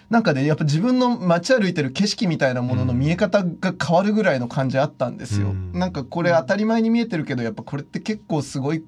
[0.08, 5.48] なんかね、やっぱ自分の街歩いてる景色みたいなものの見え方が変わるぐらいの感じあったんですよ。
[5.48, 8.84] うん、なんかこれ当たり前に見えてるけど、やっぱこれって結構すごい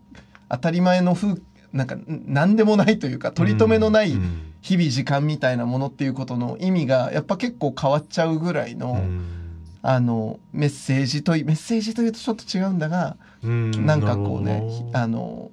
[0.48, 1.40] 当たり前の風、
[1.72, 4.16] なんか何でもないというか、取り留めのない
[4.62, 9.37] 日々時間みたいなものっていうことの意味が、やっぱ結構変わっちゃうぐらいの、うん
[9.82, 14.62] あのメッセージとメッセージというとちょっと違うんだがなんかこうね
[14.92, 15.50] あの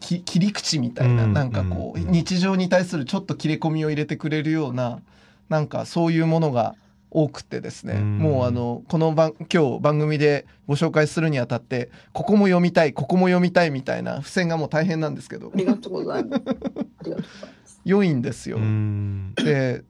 [0.00, 5.00] 切り口みたいななんかこう日常に対するちょっと切れ込みを入れてくれるような
[5.48, 6.74] なんかそういうものが
[7.10, 15.50] 多くてですね、もうあのこの番今日番組でご紹介するにあたってここも読みたいここも読みたいみたいな付箋がもう大変なんですけど。
[15.54, 16.42] ありがとうございます。
[16.46, 17.24] ありがとうございま
[17.66, 17.80] す。
[17.86, 18.58] 良いんですよ。
[19.42, 19.84] で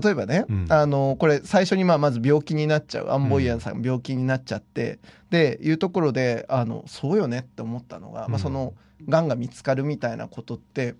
[0.00, 3.10] 例えばね、うん、あのこれ最初にまあまず病気になっちゃう。
[3.10, 4.98] アンボイヤンさん病気になっちゃって、
[5.30, 8.74] でいうところであのそうよねって思ったのが、まあ、その
[9.08, 10.94] がんが見つかるみたいなことって、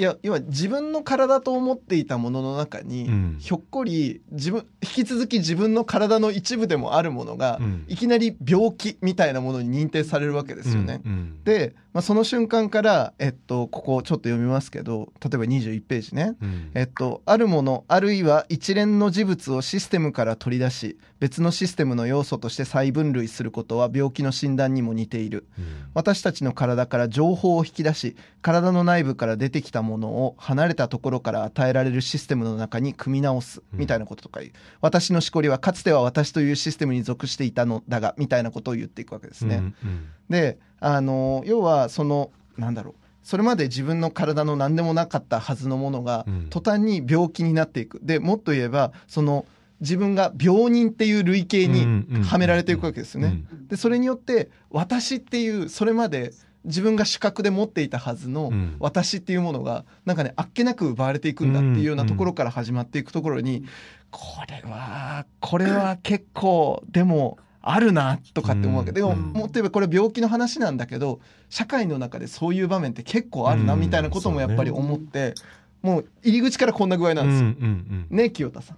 [0.00, 11.02] いや要は自分の体と思っていたものの中に、うん、ひょっこり自分引き続き自分の体の一部でもあるものが、うん、いきなり病気みたいなものに認定されるわけですよね。
[11.04, 25.46] うんうん、で、まあ、その瞬間から、えっと、ここちょっと読みますけど例えば21ページね、うん、えっと、あるものあるいは一連の事物をシステムから取り出し別のシステムの要素として再分類することは病気の診断にも似ている、
[25.94, 34.44] 私たちの体から情報を引き出し体の内部から出てきたものを離れたところから与えられるシステムの中に組み直すみたいなこととか、う。
[34.44, 39.56] ん、私のしこりはかつては私というシステムに属していたのだがみたいなことを言っていくわけですね。
[39.56, 42.94] うんうん、であの要はそのなんだろう。
[43.22, 48.00] それまで自分の体の何でもなかったはずのものが、途端に病気になっていく。
[48.02, 49.44] でもっと言えばその
[49.80, 53.44] 自分が病人っていう類型にはめられていくわけですよね。
[53.68, 56.32] でそれによって私っていうそれまで
[56.64, 63.64] 自分が主角で持っていたはずの私っていうものがなんかねあっけなく奪われていくんだっていうようなところから始まっていくところに
[64.10, 68.92] これはこれは結構でもあるなとかって思うわけ。
[68.92, 75.34] でももっと言えばこれ病気の話なんだけど社会の中でそういう場面って結構あるなみたいなこともやっぱり思って
[75.82, 77.76] もう入り口からこんな具合なんですよ。
[78.10, 78.76] ね清田さん。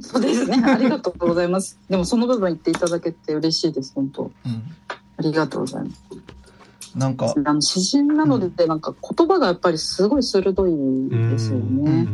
[0.00, 1.78] そうですねありがとうございます。
[1.88, 4.22] でもその部分言っていただけて嬉しいです本当。
[4.24, 4.30] うん、
[4.88, 6.04] ありがとうございます。
[6.94, 12.08] なんかあの詩人なので、なんか言葉がやっぱりすごい鋭いですよね。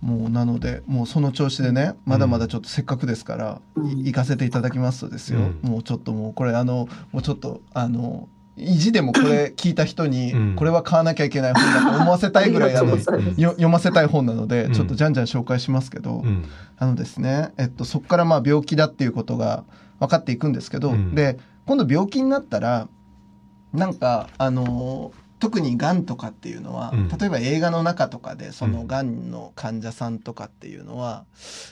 [0.00, 16.22] もうなのでもうその調子でねまだまだちょっとせっかくですから、うん、行かせていただきますとですよ、うん、もうちょっともうこれあのもうちょっとあの意地でもこれ聞いた人に、これは買わなきゃいけない本だと思わせたいぐらいあの読ませたい本なので、ちょっとじゃんじゃん紹介しますけど、
[16.78, 19.64] あのですね、えっと、そこからまあ病気だっていうことが
[19.98, 22.88] 分かっていくんですけど、で今度病気になったら
[23.72, 29.30] なんかあの特にがんとかっていうのは、うん、例えば映画の中とかでそのがん。
[29.30, 31.24] の患者さんとかっていうのは、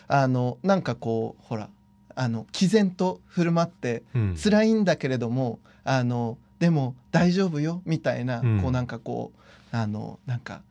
[0.08, 1.68] うん、あのなんかこうほら
[2.14, 9.32] あの毅然と振る舞って、うん、辛いんだけれどもあのでも大丈夫よみたいな、うん、こうなんかこ
[9.72, 10.62] うあのなんか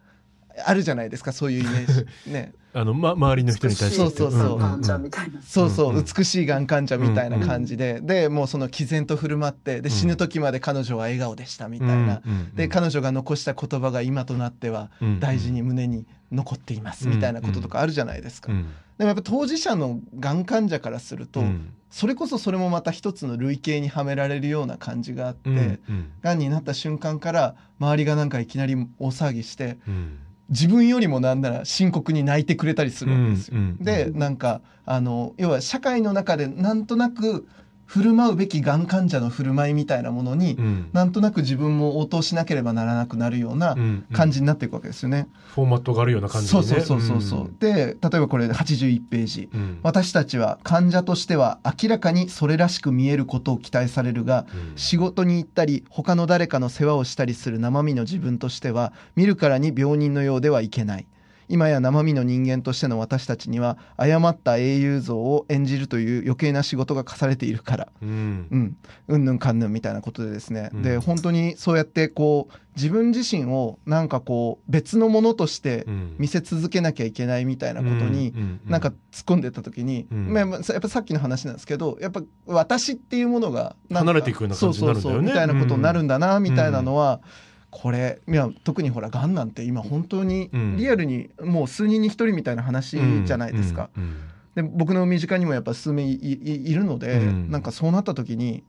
[0.66, 2.06] あるじゃないですかそういうイメージ。
[2.32, 2.54] ね。
[2.74, 3.98] あの、ま、周りの人に対して。
[3.98, 5.42] そうそうそう患者みたいな。
[5.42, 5.98] そうそう、うん。
[5.98, 12.56] うん美しいがん患者みたいな感じで、でもうその毅然と振る舞ってで死ぬ時まで彼女は笑顔でしたみたいな、うんうん。
[12.56, 15.20] で彼女が残した言葉が今となってはうん。
[15.20, 18.68] 大事に胸に残っていますみたいなこととかあるじゃないですか、うん
[18.98, 21.74] でもやっぱ当事者のがん患者からすると、うん。
[21.90, 26.12] それこそそれもまた一つの類型にはめられるような感じがあって、うんうん。
[26.22, 30.20] がんになった瞬間から周りがなんかいきなり大騒ぎしてうん。
[30.50, 33.58] 自分よりもなんなら深刻に泣いてくれたりするわけですよ。
[33.58, 37.46] うんうんでなんかあの要は社会の中でなんとなく
[37.88, 40.90] 振る舞うべきがん患者の振る舞いみたいなものに、うん。
[40.92, 44.06] なんとなく自分も応答しなければならなくなるようなうん。
[44.14, 45.28] 感じになっていくわけですよね。
[45.56, 46.64] フォーマットがあるような感じでね。
[46.64, 47.52] そうそうそうそうそう。
[47.60, 49.50] で例えばこれ81ページ。
[49.54, 49.80] うん。
[49.84, 54.78] 私たちは患者としては明らかにそれらしく見えることを期待されるがうん。
[54.78, 61.08] 仕事に行ったり他の誰かの世話をしたりする生身の自分としては見るからに病人のようではいけない
[61.50, 67.88] 今や生身の人間としての私たちには誤った英雄像を演じるという余計な仕事が課されているから。
[68.02, 68.48] うん。
[68.52, 68.78] うん。
[69.08, 70.82] うんぬんかんぬんみたいなことでですね、うん。
[70.82, 76.16] で本当にそうやってこう自分自身をなんかこう別のものとしてうん。
[76.18, 78.62] 見せ続けなきゃいけないみたいなことに、うん。
[78.66, 80.34] なんか突っ込んでった時に、うん。
[80.34, 85.28] まあまあやっぱさっきの話なんですけどやっぱ私っていうものが離れていくような感じになるんだよね。
[85.28, 87.22] そうそうそうみたいなことになるんだな、みたいなのは、
[87.70, 93.90] これいや特にほらがんなんて今本当にうんリアルにもう数人に一人みたいな話じゃないですか。
[93.98, 94.16] うんうん
[94.56, 98.64] で僕の身近にもやっぱ数名いいいるので、うんなんかそうなった時に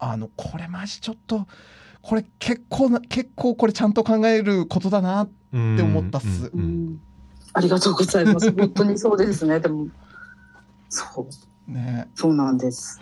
[0.00, 1.46] あのこれマジちょっと
[2.02, 7.00] これ結構な結構これちゃんと考えることだなうんって思ったっすうんうん
[7.52, 8.52] ありがとうございます。
[8.52, 9.58] 本当にそうですね。
[9.60, 9.86] でも、
[10.88, 11.26] そ
[11.68, 12.08] う、ね。
[12.14, 13.00] そうなんです。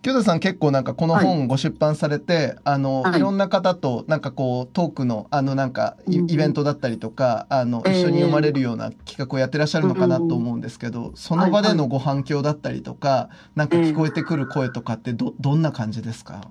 [0.00, 3.18] 京田さん結構なんかこの本ご出版されて、あの、はい。
[3.18, 6.30] い、ろんな方となんかこうトークのあのなんかイうんうん。
[6.30, 16.42] イベントだったりとか、あのええ一緒に読まれるような企画をやってらっしゃるのかなと思うんですけど、その場でのご反響だったりとか、なんか聞こえてくる声とかってどどんな感じですか？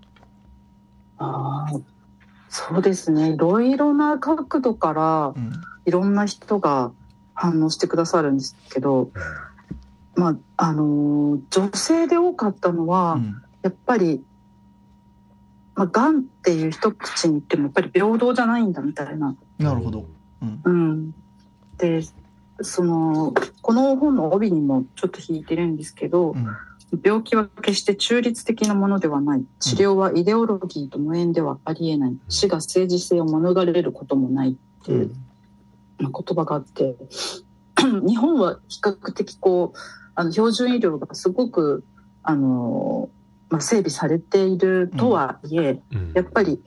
[1.18, 1.80] ああ、
[2.50, 3.32] そうですね。
[3.32, 5.54] いろいろな角度からうん。
[5.86, 6.92] いろんな人が
[7.34, 9.10] 反応してくださるんですけど、
[10.18, 14.24] まあ、あのー女性で多かったのは、うんやっぱり、
[15.76, 19.36] まあ、がんっていう一口に言ってもやっぱり平等じゃないんだみたいな。
[19.58, 20.06] なるほど。
[20.42, 21.16] うんうん。
[21.78, 22.02] で、
[22.62, 26.48] その、この本の帯にもちょっと引いてるんですけど、うん
[27.04, 29.44] 病気は決して中立的なものではない。
[29.60, 32.18] 治療はイデオロギーと無縁ではありえない。
[32.30, 35.12] 死が政治性を免れることもないっていう
[36.00, 36.96] 言葉があって、
[38.08, 39.78] 日本は比較的こう、
[40.18, 41.86] あの標準医療がすごく、
[42.24, 43.08] あの、
[43.50, 46.12] まあ、整備されているとはいえ、うん。
[46.16, 46.60] やっぱり、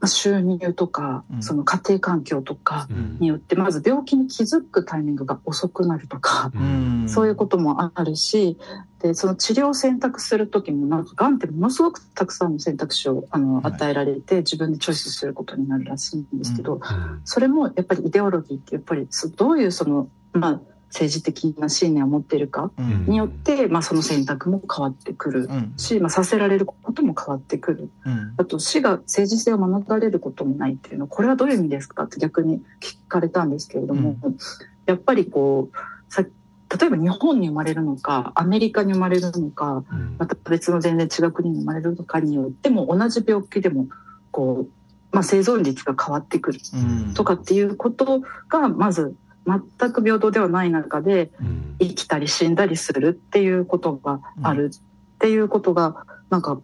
[0.00, 1.42] まあ、収入とか、うん。
[1.42, 3.18] その家庭環境とかうん。
[3.20, 7.08] によって、まず病気に気づくタイミングが遅くなるとか、うん。
[7.08, 8.58] そういうこともあるし、
[8.98, 13.72] で、その治療を選択するときも、なんか、がんってものすごくたくさんの選択肢を、あの、はい。
[13.72, 16.80] 与えられて、自分でチョイスすることになるらしいんですけど、うん。
[17.24, 23.06] それもやっぱりイデオロギーって、やっぱり、そどういうその、まあ、政治的な信念を持っているかうん。
[23.06, 25.48] によって、まあ、その選択も変わってくる。
[25.50, 25.74] うん。
[25.76, 27.90] し、まあ、させられることも変わってくる。
[28.04, 28.34] うん。
[28.36, 34.16] あと死が政治性を免れることもないっていうのはこれはどういう意味ですかって逆に聞かれたんですけれども、
[34.86, 40.16] やっぱりこうさ例えば日本に生まれるのかアメリカに生まれるのかうん。
[40.18, 43.86] また別の全然違う国に生まれるのかによっても同じ病気でも
[44.30, 44.70] こう、
[45.12, 46.76] まあ、生存率が変わってくるう
[47.10, 47.14] ん。
[47.14, 49.14] とかっていうことがまず
[49.46, 56.58] 全く平等ではない中でうん生きたり死んだりするっていうことがあるっていうことがなんか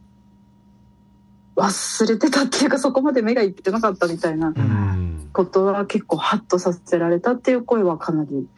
[1.55, 8.49] 忘れてたっていうかそこまで目がいってなかったみたいなうんことは結構ハッとさせられたっていう声はかなり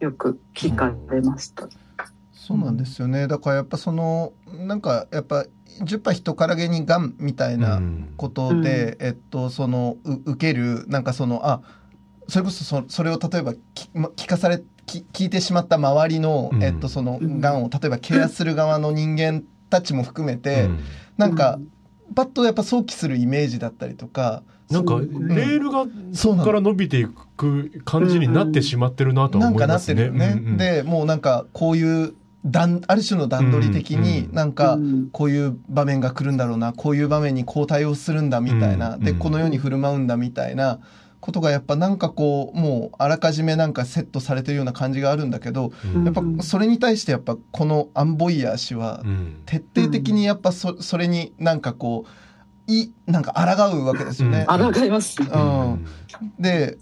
[0.00, 1.68] よく聞かれました。
[2.32, 3.26] そうなんですよね。
[3.26, 5.46] だからやっぱそのなんかやっぱ
[5.80, 7.80] 10波人からげにがんみたいな
[8.16, 11.62] ことで、えっとそのう受けるなんかそのあ
[12.28, 13.54] それこそそそれを例えば
[14.16, 16.62] 聞かされき聞いてしまった周りの、うん。
[16.62, 17.64] えっとそのうんがん。
[17.64, 20.68] を例えばケアする側の人間たちも含めて、
[21.16, 21.58] なんか
[22.14, 24.42] パッとやっぱ想起するイメージだったりとか。
[24.70, 25.08] なんかレう。
[25.08, 25.30] ん。
[25.30, 29.94] ールがそこから伸びていく感じになってしまってるなとはなんかなっ思いますね。
[29.94, 30.34] てるよね。
[30.38, 32.14] うんうんでもうなんかこういう
[32.46, 34.34] 段ある種の段取り的にうん。
[34.34, 35.08] なんかうん。
[35.12, 38.94] こういう場面が来るんだろうなこういう場面にこう対応するんだみたいな、うん。
[38.94, 39.00] うん。
[39.04, 40.80] でこのように振る舞うんだみたいな
[41.24, 46.04] ことがやっぱなんかこうもうあらかじめなんかセットされてるような感じがあるんだけどうん。
[46.04, 49.42] やっぱそれに対してやっぱこのアンボイヤー氏はうん。
[49.46, 52.04] 徹底的にやっぱそそれになんかこ
[52.68, 54.44] ういなんか抗うわけですよね。
[54.46, 55.18] 抗います。
[55.22, 55.28] ね。
[55.32, 55.86] うん。
[56.38, 56.76] で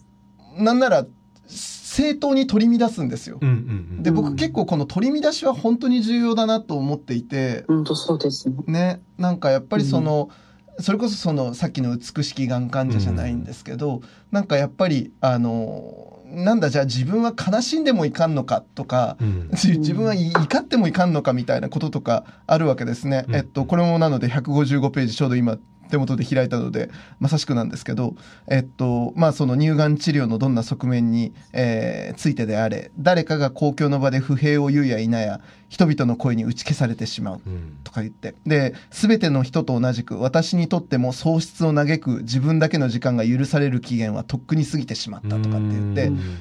[0.59, 1.07] なんなら
[1.47, 3.39] 正当に取り乱すんですよ。
[3.41, 3.59] うんうんう
[4.01, 4.03] ん。
[4.03, 8.57] で僕結構この取り乱しは本当に重要だなと思っていて、本当そうですね。
[8.67, 9.03] ね。
[9.19, 10.31] なんかやっぱりその、
[10.79, 23.27] それこそそのさっきの美しきがん患者じゃないんですけど、なんかやっぱりあのなんだじゃあ自分は悲しんでもいかんのかとか、うん自 自分は怒ってもいかんのかみたいなこととかあるわけですね。
[23.29, 25.59] うんえっと、これもなので155ページちょうど今
[25.93, 26.91] 手元で開いたので、
[27.21, 28.15] まさしくなんですけど、
[28.49, 37.41] えっと、まあその乳がん治療のどんな側面に、えーついてであれ、誰かが公共の場で不平を言うや否や、人々の声に打ち消されてしまう。
[37.47, 38.35] うんとか言って。
[38.47, 45.95] で、すべての人と同じく、私にとっても喪失を嘆く自分だけの時間が許される期限はとっくに過ぎてしまったとかって言っ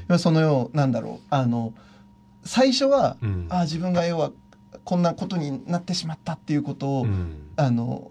[0.07, 1.73] てそのよう、なんだろう、あの、
[2.45, 4.31] 最初は、うんああ、自分が要は、
[4.83, 8.10] こんなことになってしまったっていうことを、うんあの、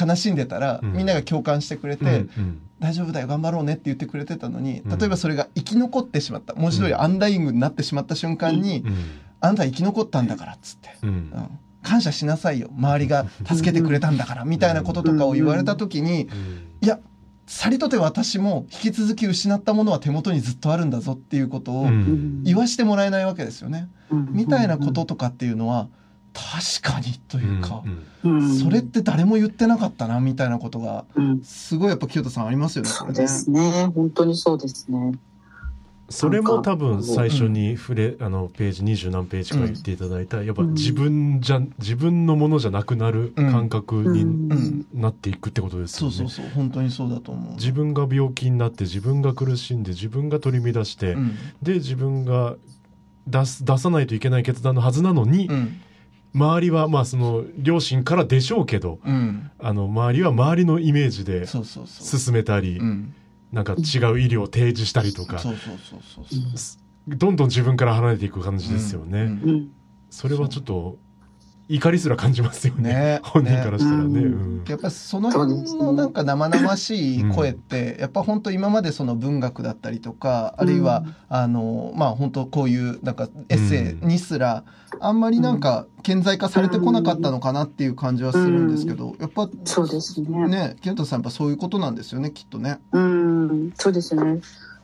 [0.00, 0.92] 悲しんでたら、うん。
[0.92, 4.98] みんなが共感してくれて、うん大丈夫だよ、頑張ろうねって言ってくれてたのに、うん。
[4.98, 6.54] 例えばそれが生き残ってしまった。
[6.54, 8.96] 文字通りアンダイングになってしまった瞬間に、うん。
[9.40, 10.88] あなたは生き残ったんだから、っつって。
[11.02, 11.08] うん。
[11.08, 11.58] うん。
[11.82, 16.28] 感謝しなさいよ周りが助けてくれたんだからみたいなこととかを言われた時に
[16.82, 17.00] いや
[17.46, 22.42] さりとて私も引き続き失ったものは手元にずっとあるんだぞっていうことをうん。
[22.44, 23.88] 言わしてもらえないわけですよね。
[24.10, 24.28] うん。
[24.30, 25.88] みたいなこととかっていうのは
[26.32, 27.82] 確かにというか
[28.24, 32.90] うんうんそれって誰も言ってなかったなみたいなことがうんすごいやっぱ清田さんありますよね。
[32.90, 33.90] そうですね。
[33.94, 35.12] 本当にそうですね。
[36.10, 46.16] それも多分最初に触れ、あのページ二十何ページから言っていただいた、やっぱ自分じゃ自分のものじゃなくなる感覚にうんなっていくってことですよね。
[46.16, 47.54] そうそうそう本当にそうだと思う。
[47.54, 52.56] 自分が病気になって自分が苦しんで自分が取り乱して、うんで自分が
[53.28, 55.80] 出す出さないといけない決断のはずなのに、うん
[56.34, 61.46] 周りはまあその両親からでしょうけどうんあの周りは周りのイメージで。
[61.46, 63.14] 進めたり、うん
[63.52, 63.80] なんか違う
[64.20, 65.42] 医療を提示したりとか。
[67.08, 69.40] どんどん自分から離れていく感じですよね。
[70.10, 70.98] それはちょっと
[71.70, 72.92] 怒りすら感じますよね。
[72.92, 73.20] ね。
[73.22, 74.20] 本人からしたらね。
[74.20, 74.26] ね。
[74.26, 74.64] うん。
[74.66, 84.64] やっぱりその辺のなんか生々しい声って、やっぱ本当今までその文学だったりとか、あるいは、あの、まあ本当こういうなんかエッセイにすら、
[84.98, 90.48] あんまりなんか顕在化されてこなかったのかなっていう感じはするんですけど、やっぱそうですね。
[90.48, 92.80] ね、清田さんやっぱそういうことなんですよね、きっとね。
[92.90, 94.40] うん、そうですね。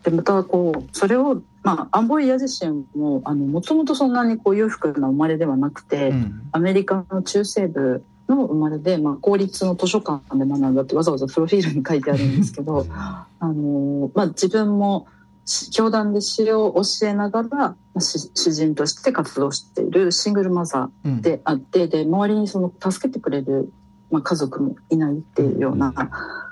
[0.06, 6.42] でまたこうそれをまあアンボイヤ自身もあのもともとそんなにこう裕福な生まれではなくて、うん。
[6.52, 15.08] アメリカの中西部の生まれで、まあ、公立の図書館で学んだってわざわざプロフィールに書いてあるんですけどあの、まあ、自分も
[15.44, 23.72] し教団で詩を教えながらまあ詩詩人として活動しているシングルマザうんーであってで周りにその助けてくれる、
[24.12, 26.10] まあ、家族もいないっていうような、ま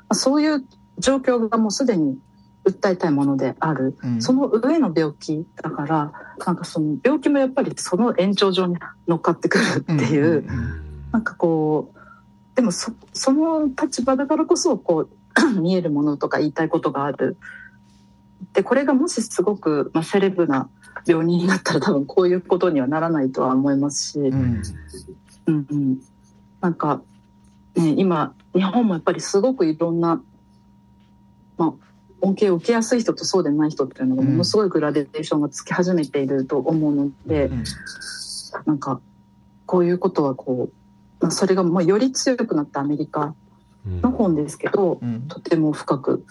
[0.09, 0.65] あ、そういう
[0.99, 2.19] 状況がもうすでに
[2.65, 3.97] 訴えたいものである。
[4.03, 4.23] うん。
[4.23, 6.13] その上の病気だから
[6.45, 11.07] なんかその病気もやっぱりその延長上に乗っかってくるっていう、うん。
[11.13, 15.11] なんかこうでもそその立場だからこそこう
[15.61, 17.37] 見えるものとか言いたいことがある。
[18.53, 20.69] でこれがもしすごく、まあ、セレブな
[21.07, 24.63] 病人になったら多分こういうことにはならないとは思いますし、うん。
[25.47, 26.01] うんうん、
[26.61, 27.03] なんか、
[27.75, 30.23] ね、今日本もやっぱりすごくいろんな、
[31.59, 31.73] まあ、
[32.25, 37.65] 恩恵を受けやすい人とそうでない人っていうのがものすごいグラデーションがつき始めていると思うので、うん
[38.67, 39.01] なんか
[39.67, 43.35] こういうことはこう、まあ、それがもうより強くなったアメリカ
[43.85, 44.01] うん。
[44.01, 45.27] の本ですけど、うん。
[45.29, 46.25] とても深く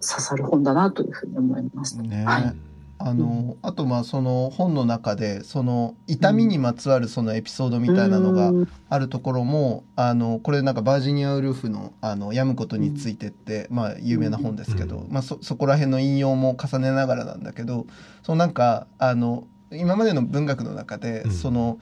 [0.00, 2.02] 刺さる本だなというふうに思いました。
[2.02, 2.24] ね。
[2.24, 2.56] はい
[2.98, 8.68] あの、あとまあその本の中でその痛みにまつわるそのエピソードみたいなのがうん。
[8.88, 15.12] あるところもあのこれなんかバージニア・ウルフの「あの病むことについて」って、まあ有名な本ですけど、うん。
[15.12, 17.86] まあ、そそこら辺の引用も重ねながらなんだけど
[18.22, 21.30] そのなんかあの今までの文学の中で、うん。
[21.32, 21.78] その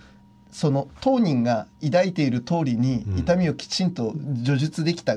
[0.51, 3.19] その当人が抱いている通りにうん。
[3.19, 5.17] 痛みをきちんと叙述できた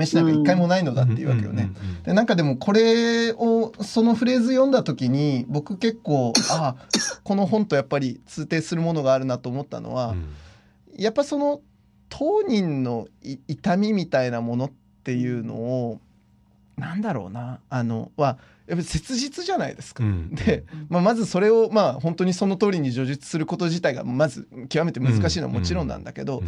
[0.00, 1.70] 試しなんか一回もないのだっていうわけよね。
[2.04, 6.86] でなんかでもこれをそのフレーズ読んだ時に僕結構ああ
[7.22, 10.14] この本とやっぱり通底するものがあるなと思ったのは、
[10.96, 11.60] やっぱその
[12.08, 14.70] 当人のい痛みみたいなものっ
[15.04, 16.00] ていうのを
[16.76, 20.04] なんだろうなあのはやっぱり切実じゃないですか。
[20.30, 26.42] で、まあ、まずそれをまあ本当にその通りに叙述すること自体がまず極めて難しいのはもちろんなんだけど、ん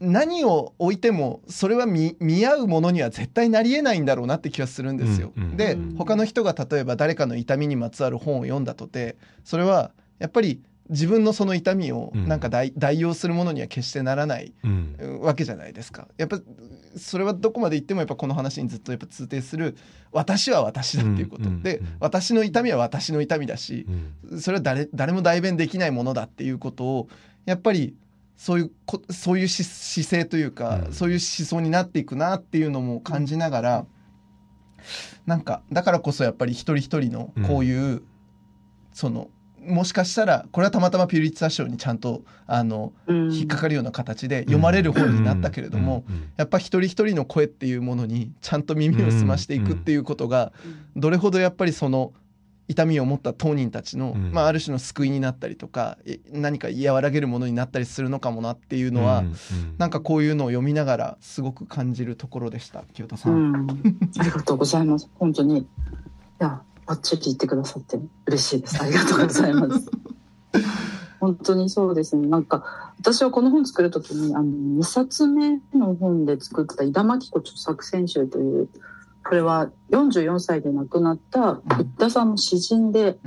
[0.00, 5.32] 何を置いてもそれは見見合うものには絶対なりえないんだろうなって気がするんですよ。
[5.36, 5.94] うんうんでうん。
[5.96, 10.60] 他の人が例えば誰かの痛みにまつわる本を読んだとてそれはやっぱり
[10.90, 14.52] 自分のその痛みをなんか代,、代用するものには決してならない
[15.20, 16.08] わけじゃないですか。
[16.18, 16.40] やっぱ
[16.96, 19.76] それはどこまで行ってもやっぱこの話にずっとやっぱ通底する
[20.12, 23.86] 私は私だっていうこと、で私の痛みは私の痛みだし、
[24.38, 27.08] それは誰誰も代弁できないものだっていうことを
[27.46, 27.94] やっぱり
[28.36, 28.70] そういう
[29.12, 33.86] そういう姿勢というか、そういう思想になっていくなっていうのも感じながら、
[35.26, 38.02] なんかだからこそやっぱり一人一人のこういう、
[38.92, 39.28] その
[39.66, 46.04] もしかしたらこれはたまたまピュリッツァ賞にちゃんとあの、引っかかるような形で読まれる本になったけれども、
[46.36, 50.52] やっぱ一人一人の声っていうものにちゃんと耳を澄ましていくっていうことが、
[50.96, 52.12] どれほどやっぱりその
[52.68, 55.98] 痛みを持った当人たちの、まあ、ある種の救いになったりとか
[56.30, 59.34] 何か和らげるものになったりするのかもなっていうのは、うんうん、
[59.76, 63.68] なんかこういうのを読みながらすごく感じるところでした清田さん、
[64.18, 65.10] ありがとうございます。
[65.16, 65.66] 本当にい
[66.38, 68.82] やばっちり言ってくださって嬉しいです。
[68.82, 69.90] ありがとうございます。
[71.20, 72.28] 本当にそうですね。
[72.28, 78.68] なんか私はこの本作る時にあの2冊目の本で作った井田真紀子著作選集という
[79.24, 83.18] これは44歳で亡くなった一田さんの詩人で、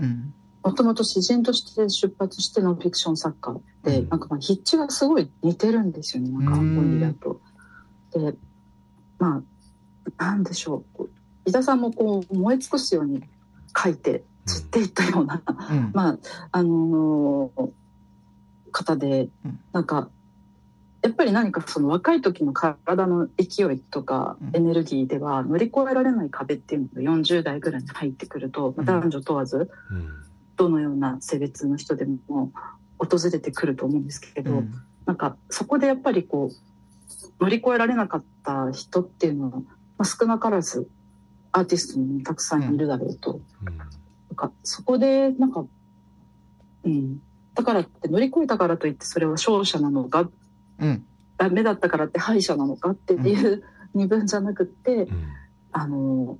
[0.63, 7.41] もともと詩人として出発してノンフィクション作家で、うん、なんかまあ筆致がすごい似てるんですよねなんか本だと。
[8.13, 8.35] で
[9.17, 9.41] ま
[10.17, 11.09] あなんでしょう
[11.45, 13.23] 伊田さんもこう燃え尽くすように
[13.75, 16.17] 書いて散っていったような、うん、 まあ
[16.51, 17.71] あのー、
[18.71, 19.29] 方で、
[19.71, 20.09] なんか
[21.07, 29.71] やっぱり何かその若い時の体の勢いとかエネルギーでは乗り越えられない壁っていうのが40代ぐらいに入ってくると、男女問わず
[30.57, 32.51] どのような性別の人でも
[32.97, 34.73] 訪れてくると思うんですけど、うん、
[35.05, 39.63] なんかそこでやっぱりこう乗り越えられなかった人っていうのは、ま
[39.99, 40.89] あ、少なからず
[41.53, 43.39] アーティストにもたくさんいるだろうと。
[43.65, 43.87] うん、なん
[44.35, 45.63] かそこでなんか、
[46.83, 47.21] うん、
[47.53, 50.29] だからって乗り越えたからといってそれは勝者なのか
[50.79, 51.05] うん、
[51.37, 53.63] ダメだったからって敗者なのかっていう
[53.93, 55.27] 二分じゃなくて、うん、
[55.71, 56.37] あの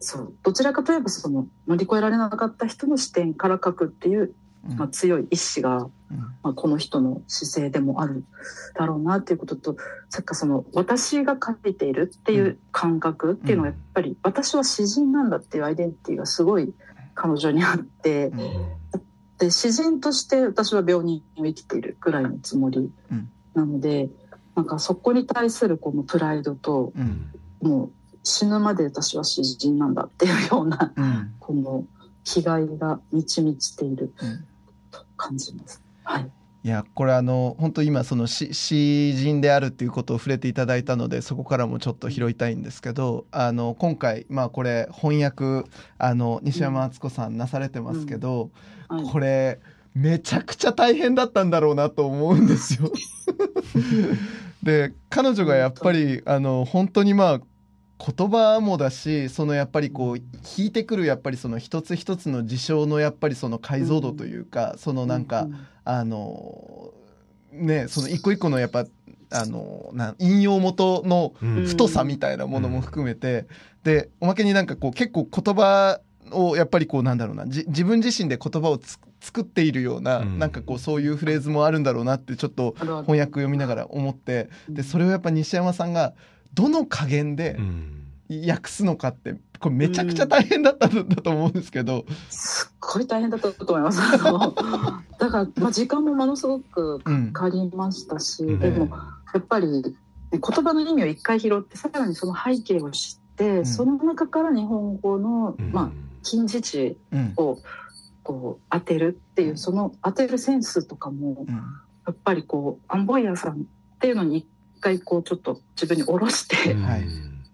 [0.00, 4.32] そうどちらかといえばその乗り越えられなかった人の視点から書くっていう、
[4.76, 5.88] まあ、強い意志が、
[6.42, 8.24] まあ、この人の姿勢でもある
[8.74, 9.76] だろうなっていうことと
[10.08, 16.72] さっきその私が書いているっていう感覚っていうのはやっぱり、私は詩人なんだっていうアイデンティティがすごい
[17.14, 18.30] 彼女にあって、
[19.38, 22.90] で詩人として私は病人を生きているぐらいのつもり
[23.54, 24.12] なので、うん、
[24.56, 27.30] なんかそこに対するこのプライドと、うん、
[27.62, 27.90] もう
[28.24, 31.84] 死ぬまで私は詩人なんだっていうような、うん、この
[32.24, 34.12] 気概が満ち満ちている
[34.90, 35.82] と感じます。
[36.02, 36.30] はい
[36.64, 48.50] いやこれあの本当今その詩人であるっていうことを触れていただいたのでそこからもちょっと拾いたいんですけどあの今回まあこれ翻訳あの西山敦子さんなされてますけど、
[48.90, 49.60] うんうんはい、これ
[49.94, 52.92] めちゃくちゃ大変だったんだろうなと思うんですよ。
[54.62, 57.40] で彼女がやっぱりあの本当にまあ
[57.98, 65.48] 言葉もだしそのやっぱりこう引いてくるやっぱりその一つ一つの事象のやっぱりその解像度というか、そのなんか、
[65.84, 66.92] あの
[67.52, 68.86] ねその一個一個のやっぱ
[69.30, 71.34] あのな引用元の
[71.66, 73.46] 太さみたいなものも含めて、
[73.82, 78.78] でおまけになんかこう結構言葉をやっぱりこうなんだろうな自分自身で言葉を
[79.20, 86.14] 作っているような、うん、なんかこうそういうフレーズもあるんだろうなってちょっと翻訳読みながら思ってでそれをやっぱ西山さんが
[86.54, 87.58] どの加減で
[88.28, 94.00] 訳すのかってこれめちゃくちゃ大変だったんだと思うんですけど、うん、すっごい大変だったと思います。
[95.18, 97.00] だから、まあ、時間もものすごく
[97.32, 98.88] かかりましたし、うん、でも
[99.34, 99.92] やっぱり、ね、
[100.30, 105.90] 言葉の意味を一回拾ってさらにその背景を知って、うん、その中から日本語の、まあ、
[106.22, 106.96] 近似値
[107.36, 107.58] を
[108.22, 111.46] こう当てるっていう、その当てるセンスとかも、
[112.06, 113.56] やっぱりこうアンボイヤーさんっ
[114.00, 114.46] ていうのに一
[114.80, 116.76] 回こうちょっと自分に下ろして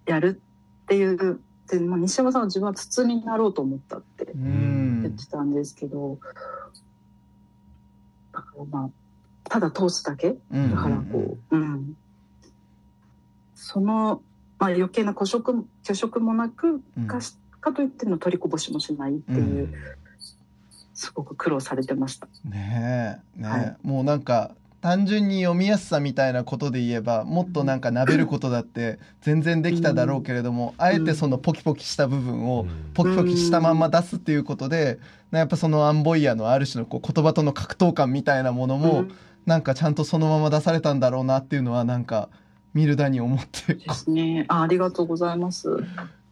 [0.06, 0.40] やる
[0.84, 1.40] っていう。
[1.66, 6.18] でまあ、西山さんは自分は包みになろうと思ったって言ってたんですけど、
[8.32, 8.90] だからまあ
[9.44, 11.96] ただ通すだけ、だからこう、うん、
[13.54, 14.22] その、
[14.58, 19.72] まあ、余計な虚食虚食もなく、かしかといっての取りこぼしもしないっていう、
[20.92, 22.26] すごく苦労されてました。
[22.44, 24.54] ねえねえ、はい、もうなんか
[24.84, 34.98] 単純に読みやすさみたいなことで言えばもっとなんかなべることだって全然できただろうけれども、あえてそのポキポキした部分をポキポキしたまんま出すっていうことで、
[35.30, 39.06] やっぱそのアンボイアのある種のこう言葉との格闘感みたいなものも、
[39.46, 42.28] なんかちゃんとそのまま出されたんだろうなっていうのはなんか
[42.74, 43.76] 見るだに思って。
[43.76, 44.44] ですね。
[44.48, 45.82] あありがとうございます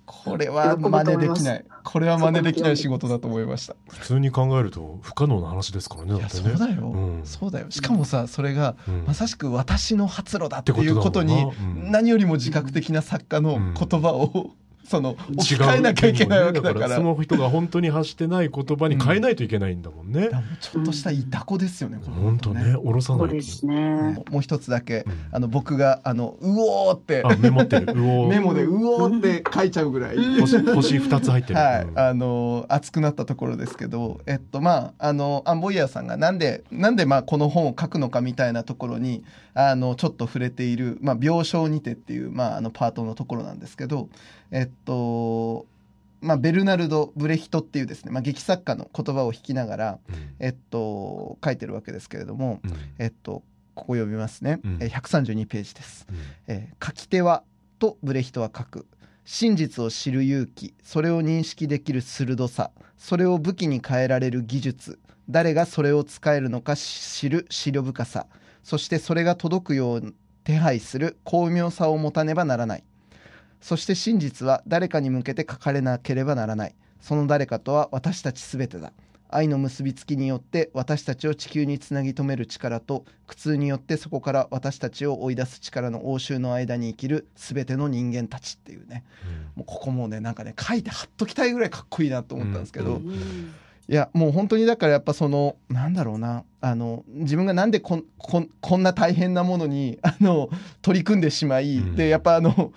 [0.07, 1.65] これは真似できない。
[1.85, 3.75] これは真似できない仕事だと思いました。
[3.89, 6.15] 普通に考えると不可能な話ですからね。
[6.15, 7.67] ねそうだよ、うん、そうだよ。
[7.71, 8.77] しかもさ、それが、
[9.07, 11.47] まさしく私の発露だっていうことに、
[11.77, 14.53] 何よりも自覚的な作家の言葉を、
[14.85, 23.35] その置き換えなきゃいけないわけだから,、その人が本当に発してない言葉に変えないといけないんだもんね、うん、ちょっとしたいたこですよね、うん、本当ね下ろさないと。
[23.35, 24.22] ですね。
[24.30, 27.22] もう一つだけ、うん、あの僕があのうおーって。
[27.39, 27.95] メモってる。
[27.95, 30.16] メモでうおーって書いちゃうぐらい。
[30.41, 31.59] 星星2つ入ってる。
[31.59, 31.87] はい。
[31.95, 39.24] あの熱くなったところですけどえっとまああのアンボイヤーさんがなんでなんでまあこの本を書くのかみたいなところに
[39.55, 44.09] あのちょっと触れている、まあ、病床にてっていう、まあ、あのパートのところなんですけど
[44.53, 45.67] えっと
[46.21, 53.43] まあ、ベルナルド・ブレヒトっていうですね、まあ、劇作家の言葉を引きながら、うん、えっと、書いてるわけですけれども、うん、えっと、
[53.75, 57.43] ここ読みますね、うん、え132ページです、うん、えー、書き手は
[57.81, 58.87] とブレヒトは書く。
[59.25, 64.99] 真実を知る勇気それを認識できる鋭さそれを武器に変えられる技術
[65.31, 68.27] 誰がそれを使えるのか知る思慮深さ
[68.65, 72.85] そしてそれが届くよう手配する巧妙さを持たねばならない
[73.63, 76.75] そして真実は誰かに向けて書かれなければならない。
[77.01, 78.93] その誰かとは私たちすべてだ。
[79.29, 93.09] 愛の結びつきによって私たちを地球につなぎ止める力と苦痛によってそこから私たちを追い出す力の応酬の間に生きる全ての人間たちっていうね、うん、もうここもねなんかね書いて貼っときたいぐらいかっこいいなと思ったんですけど、うん。
[93.09, 96.45] うん、いやもう本当にだからやっぱそのなんだろうな。
[96.61, 100.49] あの自分がなんでこここんな大変なものにあの
[100.81, 102.73] 取り組んでしまい、でやっぱあの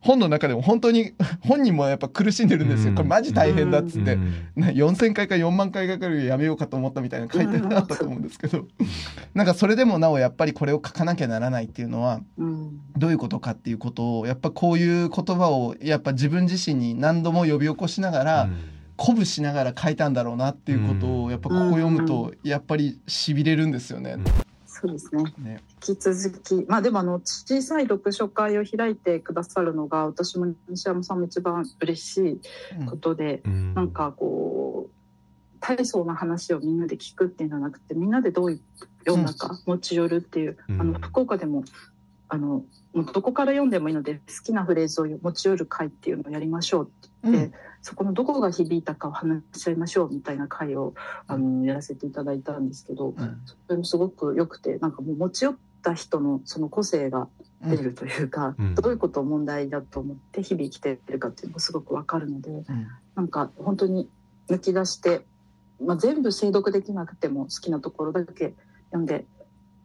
[0.00, 2.94] 本の中でも本当に 本人もやっぱ苦しんでるんですよ。
[2.94, 4.18] これマジ大変だっつって、
[4.56, 8.66] 4000回か4万回かかるやめようかと思ったみたいな書いてあったと思うんですけど、
[9.34, 12.20] なんかそれでもなおやっぱりこれを書かなきゃならないっていうのは、
[12.96, 18.50] どういうことかっていうことを、やっぱこういう言葉をやっぱ自分自身に何度も呼び起こしながら、
[18.96, 24.16] 鼓舞しながら書いたんだろうなっていうことを、やっぱここ読むと、やっぱりしびれるんですよね。
[24.80, 25.24] そうですね。
[25.38, 25.62] ね。
[25.86, 32.40] 引き続き、まあでもあの小さい読書会を開いてくださるのが私も西山さんも一番嬉しい
[32.86, 34.90] ことで、うん、なんかこう
[35.60, 38.60] 大層な話をみんなで聞くっていうのはなくてみんなでどういう
[39.04, 41.64] 世の中持ち寄るっていう、うん、あの福岡でも
[42.30, 42.64] あの
[42.94, 47.52] どこから読んでもいいので好きなフレーズを持ち寄る会っていうのをやりましょうって言って、うん、
[47.82, 50.94] そこのどこが響いたかを話し合いましょうみたいな会を
[51.26, 57.28] あのやらせていただいたんですけど、うん、それもすごく良くてなんかもう持ち寄った人のその個性が
[57.62, 62.64] 出るというか、うん、どういうことを問題だと思って日々生きてるかっていうのがすごくわかるので、うん、
[63.14, 64.08] なんか本当に
[64.48, 65.22] 抜き出して、
[65.82, 68.54] まあ、全部精読できなくても好きなところだけ
[68.90, 69.24] 読んで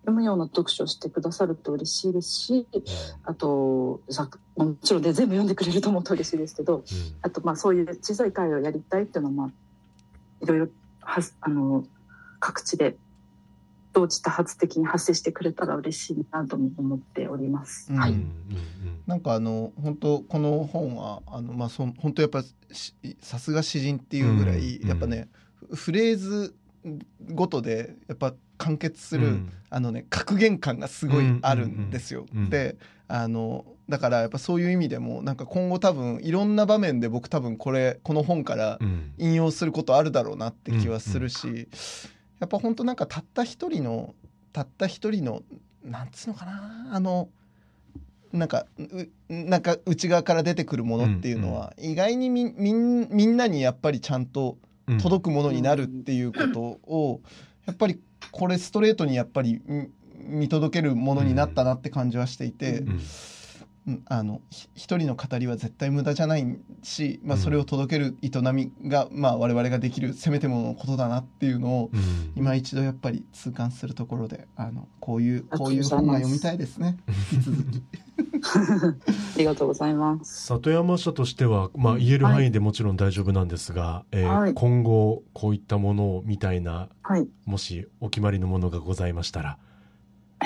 [0.05, 2.67] 読むような読書をしてくださると嬉しいですし、
[3.23, 4.01] あと、
[4.55, 6.83] もちろんね、全部読んでくれると思うと嬉しいですけど、
[7.23, 9.49] あと、まあ、そういう小さい会をやりたいっていうのは、まあ、
[10.43, 10.67] いろいろ
[11.01, 11.85] は、あの、
[12.39, 12.95] 各地で、
[13.93, 17.91] 同時多発的に発生してくれたら嬉しいなと思っております。
[17.93, 18.15] はい。
[19.07, 22.43] なんかあの本当この本はあのまあそ本当やっぱ
[23.21, 25.29] さすが詩人っていうぐらい、やっぱね
[25.73, 26.53] フレーズ
[27.31, 32.25] ごとでやっぱ完結する、うん、あのね格言感がすごいあるんですよ。
[32.49, 32.77] で
[33.07, 38.79] あのだからやっぱそういう意味でもなんか今後多分いろんな場面で僕多分これこの本から
[39.17, 41.67] 引用することあるだろうなって気はするし、
[42.39, 44.15] やっぱ本当なんかたった一人の
[44.53, 45.43] たった一人の
[45.83, 47.29] なんつうのかなあの
[48.33, 48.65] なんか
[49.29, 54.57] なんか内側から出てくるものっていうのは、意外にみみんなにやっぱりちゃんと
[55.01, 57.21] 届くものになるっていうことを
[57.65, 57.99] やっぱり
[58.31, 59.61] これストレートにやっぱり
[60.19, 62.83] 見届けるものになったなって感じはしていて。
[64.07, 64.41] あの
[64.73, 71.91] 一人の語りは絶対無駄じゃないし、まあ、それを届ける営みが、まあ、我々ができるせめてもののことだなっていうのを、
[72.35, 76.97] 今一度やっぱり痛感するところであのこういうこういう本が読みたいですね
[77.31, 77.83] 引き続き。
[78.55, 80.45] ありがとうございます。
[80.47, 89.57] 里山社としては、まあ、言える範囲でもちろん大丈夫なんですが、はい、えーはい、今後こういったものみたいな、はい、もしお決まりのものがございましたら。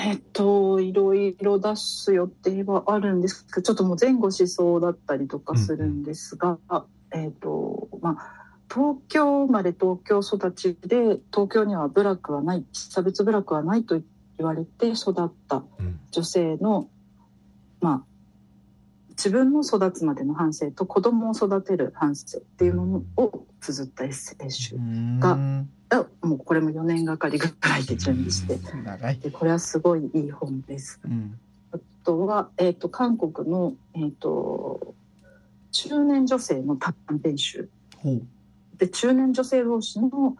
[0.02, 14.00] えっと、いろいろ出す予定はあるんですけど、ちょっともう前後しそうだったりとかするんですが、うん、えっと、まあ、東京生まれ東京育ちで、東京には部落はない、差別部落はないと
[14.38, 15.64] 言われて育った
[16.10, 16.88] 女性の
[17.80, 18.04] まあ、
[19.20, 24.76] 自分の育つまでの反省と子供を育てる反省っていうのを綴ったエッセイ集
[25.18, 25.36] が
[26.22, 28.58] もうこれも4年がかりぐらいで準備して
[29.20, 31.00] でこれはすごいいい本です。
[31.04, 31.38] うん、
[31.70, 34.94] あとは、えーと、韓国の、えーと、
[35.70, 37.68] 中年女性の短編集。
[38.78, 40.38] で中年女性同士の、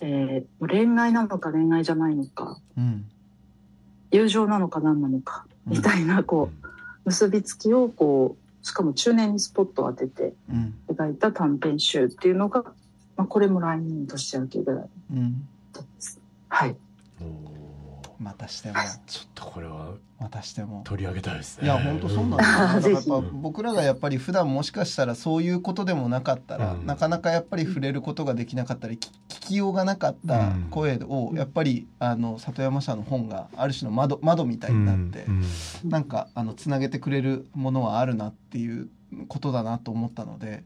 [0.00, 3.04] えー、恋愛なのか恋愛じゃないのか、うん、
[4.10, 6.61] 友情なのか何なのかみたいなこう、
[7.04, 10.34] 結びつきをこうしかも中年にスポットを当てて
[10.88, 12.62] 描いた短編集っていうのが、
[13.16, 15.48] まあ、これも来年年明けぐらい、うん、
[16.48, 16.76] はい。
[18.22, 18.74] またしても。
[19.06, 20.82] ちょっとこれはまたしても。
[20.84, 21.64] 取り上げたいですね。
[21.64, 35.44] いや本当そうなんですよやっぱ僕らがやっぱり普段もしかしたらそういうことでもなかったら、うん、なかなかやっぱり触れることができなかったり聞きようがなかった声を、やっぱりあの里山社の本がある種の窓窓みたいになって、うん。
[35.84, 38.88] うん、なんかあのつなげてくれるものはあるなっていう
[39.28, 40.64] ことだなと思ったので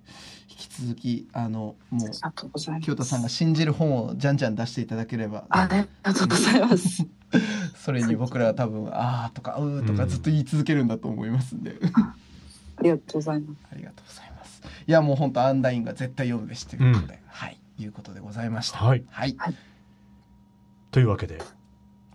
[0.49, 5.45] 引き続きあのもう清田さんが信じる本をじゃんじゃん出していただければ。
[5.49, 7.07] ありがとうございます。
[7.77, 11.77] それに僕らは多分「ああ」とか「うー」とかずっと言い続けるんだと思いますんで、
[12.77, 13.59] ありがとうございます。
[13.73, 14.63] ありがとうございます。
[14.87, 18.79] いやもう本当アンダインが絶対読むべしということで、うん、はいいうことでございました。
[18.79, 19.37] はい、はい、
[20.91, 21.41] というわけで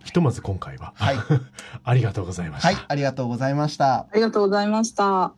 [0.04, 1.16] ひとまず今回は、はい、
[1.84, 2.68] ありがとうございました。
[2.68, 4.00] はい、ありがとうございました。
[4.00, 5.34] ありがとうございました。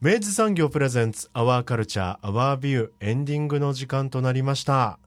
[0.00, 5.00] 明治産業プレゼンツアワーカルチャーアワービューエンディングの時間となりました。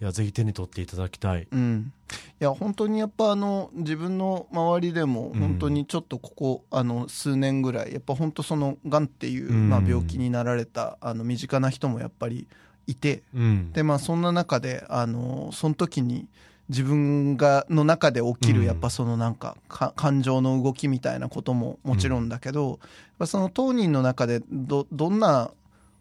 [0.00, 12.48] いやぜひ手に取っていただきたい、うん、いや本当にやっぱあの自分の周りでも本当にちょっとここ、あの数年ぐらいやっぱ本当そのがんっていう、まあ、病気になられたあの身近な人もやっぱり
[12.88, 16.26] いて、うん、でまあそんな中であのその時に
[16.68, 22.80] 自分がの中で起きるやっぱそのなんか感情の動きみたいなことももちろんだけど、
[23.18, 25.50] うん、その当人の中でどどんな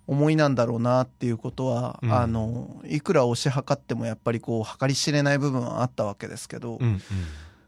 [0.08, 7.02] 思いなんだろうなっていうことは、うん、あのいくら推し量ってもやっぱりこう計り知れない部分はあったわけですけど、うんうん、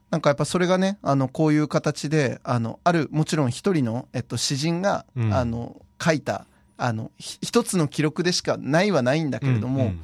[0.10, 6.46] なんかやっぱそれがねあのこういう形であのあるもちろん一人の、えっと、詩人が、うん、あの書いた
[6.78, 10.02] あの一つの記録でしかないはないんだけれども、うんうん、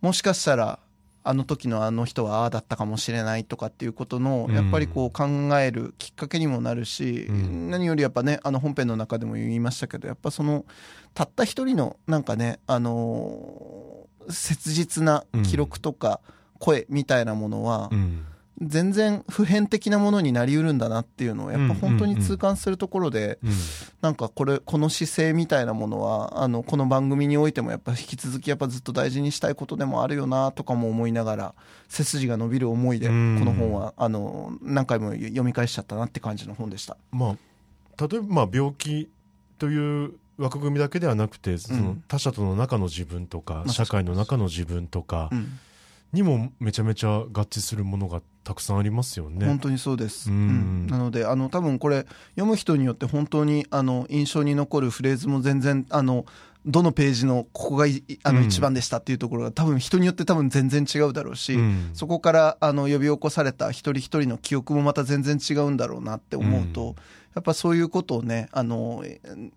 [0.00, 0.78] もしかしたら
[1.26, 5.26] あの時のあの人はああだったかもしれないとかっていうことのやっぱりこう考
[5.58, 10.66] えるきっかけにもなるし、うん、何よりやっぱねあの本編の中でも言いましたけどやっぱその
[11.14, 16.20] たった一人のなんかねあのー、切実な記録とか
[16.58, 18.26] 声みたいなものは、うん
[18.60, 23.38] 全然普遍的なものになりうるんだなっていうのをやっぱ本当に痛感するところで、
[24.00, 31.54] なんかこれこの姿勢みたいなものはあのこの番組においてもやっぱ引き続きやっぱずっと大事にしたいことでもあるよなとかも思いながら
[31.88, 36.96] 背筋が伸びる思いでこの本はあの何回も読み返しちゃったなって感じの本でした。
[37.10, 39.10] まあ、例えばまあ病気
[39.58, 45.30] という枠組みだけではなくてその他者との中の自分とか、社会の中の自分とか、
[46.14, 49.44] にもめちゃめちゃ合致するものがたくさんありますよね。
[49.46, 50.30] 本当にそうです。
[50.30, 56.24] うん、なのであの多分これ読む人によって本当にあの印象に残るフレーズも全然あの
[56.66, 57.86] どのページのここが
[58.22, 66.94] あの一番でしたっていうところが、多分人によって多分全然違うだろうし、うん、そこからあの呼び起こされた一人一人の記憶もまた全然違うんだろうなって思うと、うん、
[67.34, 69.04] やっぱそういうことをね、あの、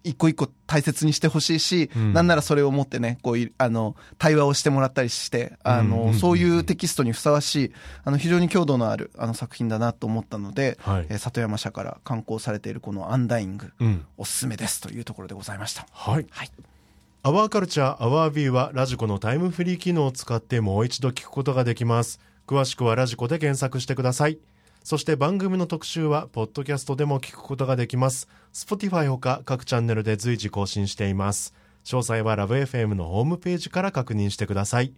[0.03, 7.71] 一個一個大切にしてほしいし、うん、なんならそれを持ってね、こういう、あの、対話をしてもらったりして、あの、そういうテキストにふさわしい、
[8.03, 13.71] あの、非常に強度のあるあの作品だなと思ったので、はい、えー、里山社から刊行されているこのアンダイング、
[14.17, 15.85] おすすめですというところでございました。
[15.91, 16.25] はい。
[16.29, 16.51] はい
[17.23, 22.21] アワーカルチャーアワービューはラジコのタイムフリー機能を使ってもう一度聞くことができます。
[22.47, 24.39] 詳しくはラジコで検索してください。
[24.87, 28.29] そして番組の特集は、ポッドキャストでも聞くことができます。
[28.53, 31.53] Spotify ほか各チャンネルで随時更新しています。
[31.83, 34.93] 詳細はラブ f m のホームページから確認してください。